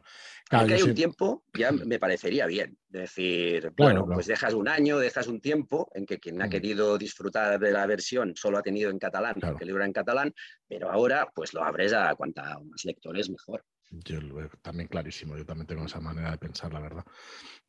[0.50, 2.76] Claro, hay un tiempo, ya me parecería bien.
[2.90, 6.50] decir, bueno, pues dejas un año, dejas un tiempo en que quien ha mm.
[6.50, 9.94] querido disfrutar de la versión solo ha tenido en catalán, porque el libro era en
[9.94, 10.34] catalán,
[10.68, 13.64] pero ahora pues lo abres a cuanta más lectores mejor.
[13.92, 17.06] Yo lo veo también clarísimo, yo también tengo esa manera de pensar, la verdad.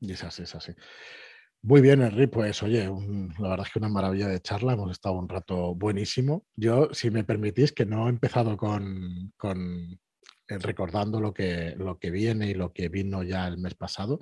[0.01, 0.72] Y es así, es así.
[1.62, 2.84] Muy bien, Henry, pues oye,
[3.38, 6.46] la verdad es que una maravilla de charla, hemos estado un rato buenísimo.
[6.54, 9.32] Yo, si me permitís, que no he empezado con,
[10.48, 11.74] eh, recordando lo que,
[12.12, 14.20] viene y lo que vino ya el mes pasado,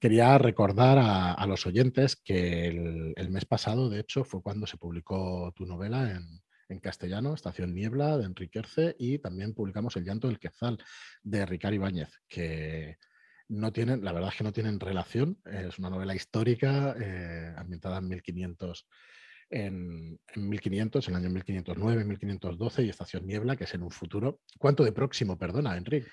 [0.00, 5.52] quería recordar a, los oyentes que el, mes pasado, de hecho, fue cuando se publicó
[5.54, 6.10] tu novela
[6.68, 10.78] en, castellano, Estación Niebla, de Enrique Erce, y también publicamos El llanto del Quetzal,
[11.22, 12.96] de Ricardo Ibáñez, que
[13.48, 17.98] no tienen, la verdad es que no tienen relación, es una novela histórica eh, ambientada
[17.98, 18.86] en 1500
[19.50, 24.40] en, 1500, en el año 1509, 1512 y Estación Niebla, que es en un futuro.
[24.58, 26.08] ¿Cuánto de próximo, perdona, Enrique?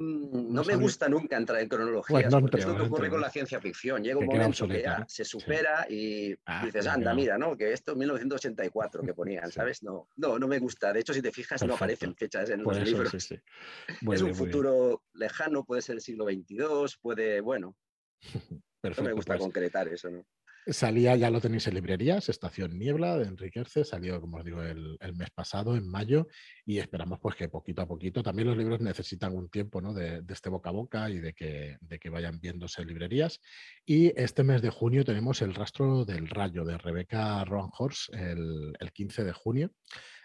[0.00, 3.28] Mm, no, me gusta nunca entrar en cronologías, porque es lo que ocurre con la
[3.28, 4.02] ciencia ficción.
[4.02, 7.54] Llega un momento que ya se supera y ah, dices, anda, mira, ¿no?
[7.54, 9.82] Que esto es 1984 que ponían, ¿sabes?
[9.82, 10.90] No, no, no me gusta.
[10.94, 13.12] De hecho, si te fijas, no aparecen fechas en los libros.
[14.12, 17.76] es un futuro lejano, puede ser el siglo XXII, puede, bueno.
[18.82, 20.24] no me gusta pues concretar eso, ¿no?
[20.66, 24.62] Salía, ya lo tenéis en librerías, Estación Niebla de Enrique Erce, salió, como os digo,
[24.62, 26.28] el, mes pasado, en mayo,
[26.66, 29.94] y esperamos pues que poquito a poquito, también los libros necesitan un tiempo ¿no?
[29.94, 33.40] de, este boca a boca y de que, de que vayan viéndose en librerías.
[33.86, 38.92] Y este mes de junio tenemos El rastro del rayo de Rebeca Roanhorst, el, el
[38.92, 39.72] 15 de junio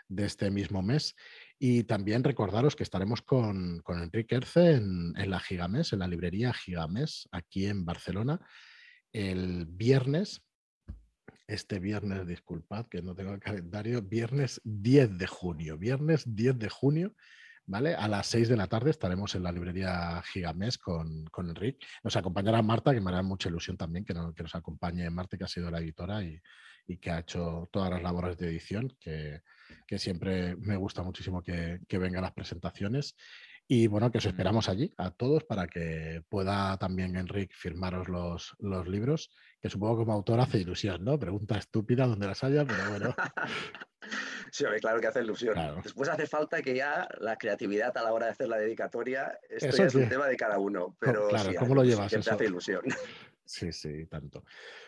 [0.09, 1.15] de este mismo mes.
[1.57, 6.07] Y también recordaros que estaremos con, con Enrique Erce en, en la Gigamés, en la
[6.07, 8.41] librería Gigamés, aquí en Barcelona
[9.15, 10.43] el viernes,
[11.47, 16.67] este viernes, disculpad que no tengo el calendario, viernes 10 de junio, viernes 10 de
[16.67, 17.15] junio,
[17.65, 17.95] ¿vale?
[17.95, 21.85] A las 6 de la tarde estaremos en la librería Gigamés con, con Enrique.
[22.03, 25.47] Nos acompañará Marta, que me hará mucha ilusión también que, nos acompañe Marta, que ha
[25.47, 26.37] sido la editora y,
[26.85, 29.43] y, que ha hecho todas las labores de edición, que,
[29.87, 33.15] que siempre me gusta muchísimo que, que vengan las presentaciones.
[33.67, 38.55] Y bueno, que os esperamos allí a todos para que pueda también Enrique firmaros los,
[38.59, 41.19] los libros, que supongo que como autor hace ilusión, ¿no?
[41.19, 43.15] Pregunta estúpida donde las haya, pero bueno.
[44.51, 45.55] sí, claro que hace ilusión.
[45.83, 49.83] Después hace falta que ya la creatividad a la hora de hacer la dedicatoria, esto
[49.83, 50.95] es un tema de cada uno.
[50.99, 52.13] Pero claro, ¿cómo lo llevas?
[52.13, 52.33] Eso?
[52.33, 52.83] hace ilusión.
[53.47, 54.43] Sí, sí, tanto.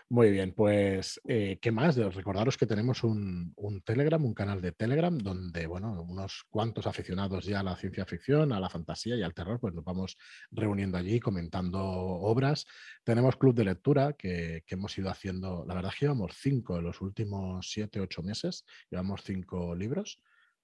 [0.09, 1.95] Muy bien, pues, eh, ¿qué más?
[1.95, 3.53] Recordaros que tenemos un,
[3.85, 8.51] Telegram, un canal de Telegram, donde, bueno, unos cuantos aficionados ya a la ciencia ficción,
[8.51, 10.17] a la fantasía y al terror, pues nos vamos
[10.49, 12.65] reuniendo allí, comentando obras.
[13.03, 16.77] Tenemos club de lectura que, que hemos ido haciendo, la verdad es que llevamos cinco
[16.79, 20.19] en los últimos siete, ocho meses, llevamos cinco libros.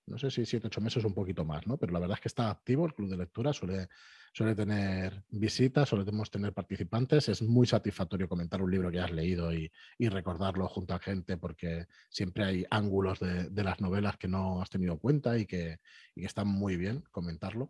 [0.05, 1.77] No sé si siete, ocho meses un poquito más, ¿no?
[1.77, 3.87] Pero la verdad es que está activo el club de lectura, suele
[4.33, 7.29] suele tener visitas, solemos tener participantes.
[7.29, 11.87] Es muy satisfactorio comentar un libro que has leído y, recordarlo junto a gente porque
[12.09, 15.79] siempre hay ángulos de, las novelas que no has tenido cuenta y que,
[16.15, 17.69] y están muy bien comentarlo.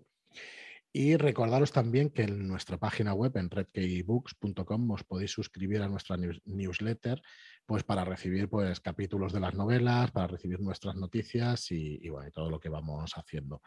[0.95, 6.17] Y recordaros también que en nuestra página web, en redkeybooks.com, os podéis suscribir a nuestra
[6.45, 7.19] newsletter
[7.65, 12.51] pues para recibir pues, capítulos de las novelas, para recibir nuestras noticias y, bueno, todo
[12.51, 13.63] lo que vamos haciendo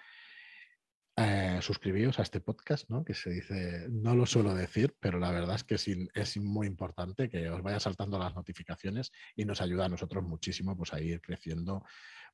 [1.17, 3.05] eh, suscribíos a este podcast, ¿no?
[3.05, 6.69] que se dice, no lo suelo decir, pero la verdad es que es, es, muy
[6.69, 11.01] importante que os vaya saltando las notificaciones y nos ayuda a nosotros muchísimo pues, a
[11.01, 11.83] ir creciendo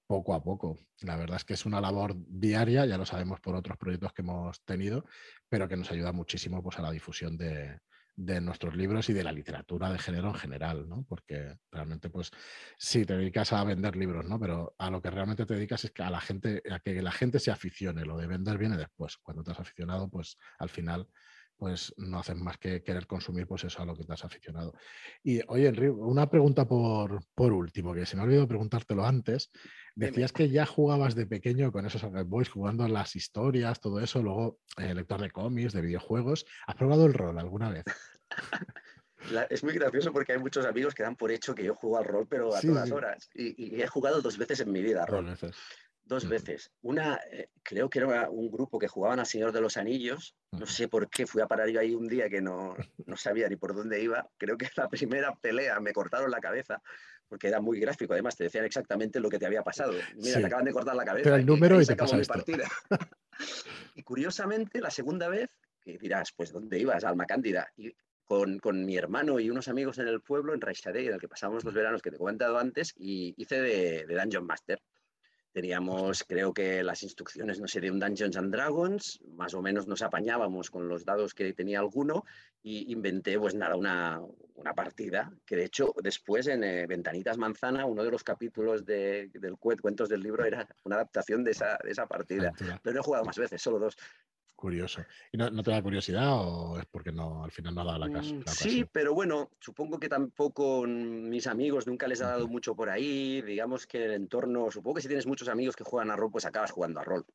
[0.06, 0.78] poco a poco.
[1.00, 4.22] La verdad es que es una labor diaria, ya lo sabemos por otros proyectos que
[4.22, 5.04] hemos tenido,
[5.48, 7.78] pero que nos ayuda muchísimo pues, a la difusión de,
[8.14, 11.04] de nuestros libros y de la literatura de género en general, ¿no?
[11.08, 12.30] Porque realmente, pues,
[12.76, 14.38] sí, te dedicas a vender libros, ¿no?
[14.38, 17.12] Pero a lo que realmente te dedicas es que a la gente, a que la
[17.12, 18.04] gente se aficione.
[18.04, 19.16] Lo de vender viene después.
[19.18, 21.08] Cuando te has aficionado, pues al final
[21.56, 24.74] pues no haces más que querer consumir pues eso a lo que te has aficionado.
[25.22, 29.50] Y oye, Enrique, una pregunta por, por último, que se me ha olvidado preguntártelo antes.
[29.94, 34.58] Decías que ya jugabas de pequeño con esos Boys, jugando las historias, todo eso, luego
[34.78, 36.46] eh, lector de cómics, de videojuegos.
[36.66, 37.84] ¿Has probado el rol alguna vez?
[39.50, 42.04] es muy gracioso porque hay muchos amigos que dan por hecho que yo juego al
[42.04, 43.28] rol, pero a todas horas.
[43.34, 45.36] Y, he jugado dos veces en mi vida rol.
[46.04, 46.72] Dos veces.
[46.82, 50.34] Una, eh, creo que era un grupo que jugaban al Señor de los Anillos.
[50.50, 52.74] No sé por qué fui a parar yo ahí un día que no,
[53.06, 54.28] no sabía ni por dónde iba.
[54.36, 56.82] Creo que la primera pelea me cortaron la cabeza
[57.32, 58.12] porque era muy gráfico.
[58.12, 59.94] Además, te decían exactamente lo que te había pasado.
[60.16, 61.24] Mira, te acaban de cortar la cabeza.
[61.24, 62.34] Pero el número y, te pasa esto.
[62.34, 62.68] partida.
[63.94, 65.48] y curiosamente, la segunda vez,
[65.80, 67.04] que dirás, pues, ¿dónde ibas?
[67.04, 67.72] Alma Cándida.
[67.74, 67.90] Y
[68.26, 71.28] con, con, mi hermano y unos amigos en el pueblo, en Raixadé, en el que
[71.28, 74.82] pasamos los veranos que te he comentado antes, y hice de, de Dungeon Master.
[75.52, 79.86] Teníamos, creo que las instrucciones, no sé, de un Dungeons and Dragons, más o menos
[79.86, 82.24] nos apañábamos con los dados que tenía alguno
[82.62, 84.20] y inventé, pues nada, una,
[84.54, 89.30] una partida, que de hecho después en eh, Ventanitas Manzana, uno de los capítulos de,
[89.34, 92.52] del Cuentos del libro era una adaptación de esa, de esa partida.
[92.82, 93.96] Pero he jugado más veces, solo dos.
[94.62, 95.04] Curioso.
[95.32, 98.12] ¿Y no, te da curiosidad o es porque no, al final no ha dado la
[98.12, 98.32] casa?
[98.32, 102.88] Mm, sí, pero bueno, supongo que tampoco mis amigos nunca les ha dado mucho por
[102.88, 103.42] ahí.
[103.42, 106.44] Digamos que el entorno, supongo que si tienes muchos amigos que juegan a rol, pues
[106.44, 107.26] acabas jugando a rol.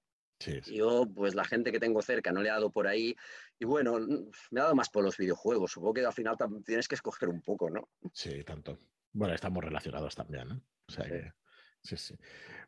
[0.68, 3.14] Yo, pues la gente que tengo cerca no le ha dado por ahí.
[3.60, 5.74] Y bueno, me ha dado más por los videojuegos.
[5.74, 7.90] Supongo que al final tienes que escoger un poco, ¿no?
[8.14, 8.80] Sí, tanto.
[9.12, 10.62] Bueno, estamos relacionados también, ¿no?
[10.88, 11.34] O sea que.
[11.84, 12.16] Sí, sí.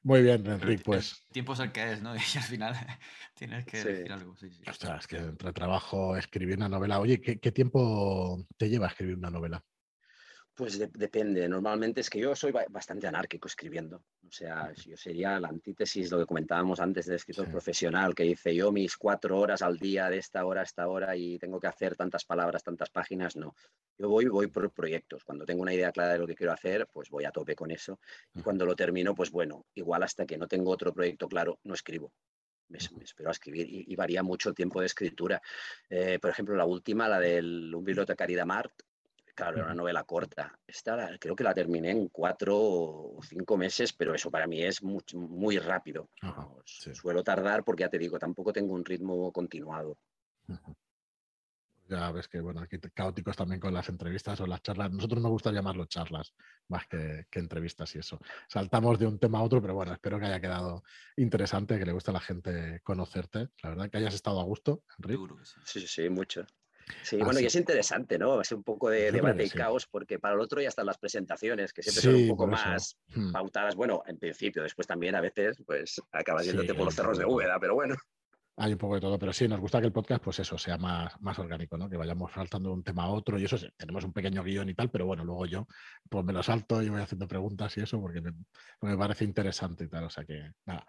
[0.03, 1.23] Muy bien, Enrique, pues.
[1.27, 2.15] El tiempo es el que es, ¿no?
[2.15, 2.75] Y al final
[3.35, 4.35] tienes que decir algo.
[4.37, 4.61] Sí, sí.
[4.67, 6.99] Ostras, que entre trabajo, escribir una novela.
[6.99, 9.63] Oye, ¿qué, tiempo te lleva escribir una novela?
[10.59, 11.47] Pues depende.
[11.47, 14.03] Normalmente es que yo soy bastante anárquico escribiendo.
[14.27, 18.53] O sea, yo sería la antítesis, lo que comentábamos antes del escritor profesional, que dice
[18.53, 21.67] yo mis cuatro horas al día, de esta hora a esta hora, y tengo que
[21.67, 23.37] hacer tantas palabras, tantas páginas.
[23.37, 23.55] No.
[23.97, 25.23] Yo voy, voy por proyectos.
[25.23, 27.71] Cuando tengo una idea clara de lo que quiero hacer, pues voy a tope con
[27.71, 27.97] eso.
[28.35, 31.73] Y cuando lo termino, pues bueno, igual hasta que no tengo otro proyecto claro, no
[31.73, 32.11] escribo.
[32.67, 35.41] Me, espero a escribir y, varía mucho el tiempo de escritura.
[35.89, 38.73] Eh, por ejemplo, la última, la del Un bibliotecario de Mart,
[39.39, 40.53] Claro, era una novela corta.
[40.67, 44.83] Esta creo que la terminé en cuatro o cinco meses, pero eso para mí es
[44.83, 46.09] muy, muy rápido.
[46.65, 49.97] Suelo tardar porque ya te digo, tampoco tengo un ritmo continuado.
[51.87, 54.91] Ya ves que, bueno, aquí caóticos también con las entrevistas o las charlas.
[54.91, 56.33] Nosotros nos gusta llamarlo charlas
[56.67, 58.19] más que, entrevistas y eso.
[58.49, 60.83] Saltamos de un tema a otro, pero bueno, espero que haya quedado
[61.15, 63.47] interesante, que le guste a la gente conocerte.
[63.63, 65.23] La verdad, que hayas estado a gusto, Enrique.
[65.63, 66.45] Sí, sí, sí, mucho.
[67.03, 68.35] Sí, bueno, y es interesante, ¿no?
[68.35, 70.85] Va a ser un poco de debate y caos, porque para el otro ya están
[70.85, 73.31] las presentaciones, que siempre son un poco más hmm.
[73.31, 73.75] pautadas.
[73.75, 77.59] Bueno, en principio, después también a veces, pues acabas yéndote por los cerros de Úbeda,
[77.59, 77.95] pero bueno.
[78.61, 80.77] Hay un poco de todo, pero sí, nos gusta que el podcast, pues eso, sea
[80.77, 81.89] más, más orgánico, ¿no?
[81.89, 84.73] Que vayamos saltando de un tema a otro y eso, tenemos un pequeño guion y
[84.73, 85.65] tal, pero bueno, luego yo
[86.09, 88.33] pues me lo salto y voy haciendo preguntas y eso porque me,
[88.81, 90.03] me parece interesante y tal.
[90.03, 90.85] O sea que, nada.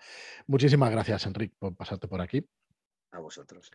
[0.49, 2.45] Muchísimas gracias, Enrique, por pasarte por aquí.
[3.13, 3.71] A vosotros.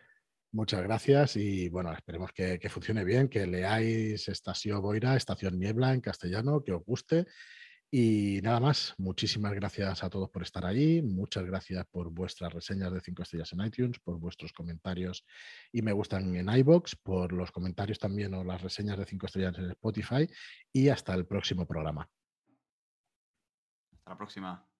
[0.52, 6.00] Muchas gracias y bueno, esperemos que, funcione bien, que leáis Estación Boira, Estación Niebla en
[6.00, 7.26] castellano, que os guste.
[7.90, 12.92] Y nada más, muchísimas gracias a todos por estar ahí, muchas gracias por vuestras reseñas
[12.92, 15.24] de 5 estrellas en iTunes, por vuestros comentarios
[15.70, 19.58] y me gustan en iBox, por los comentarios también o las reseñas de 5 estrellas
[19.58, 20.28] en Spotify
[20.72, 22.08] y hasta el próximo programa.
[23.92, 24.75] Hasta la próxima.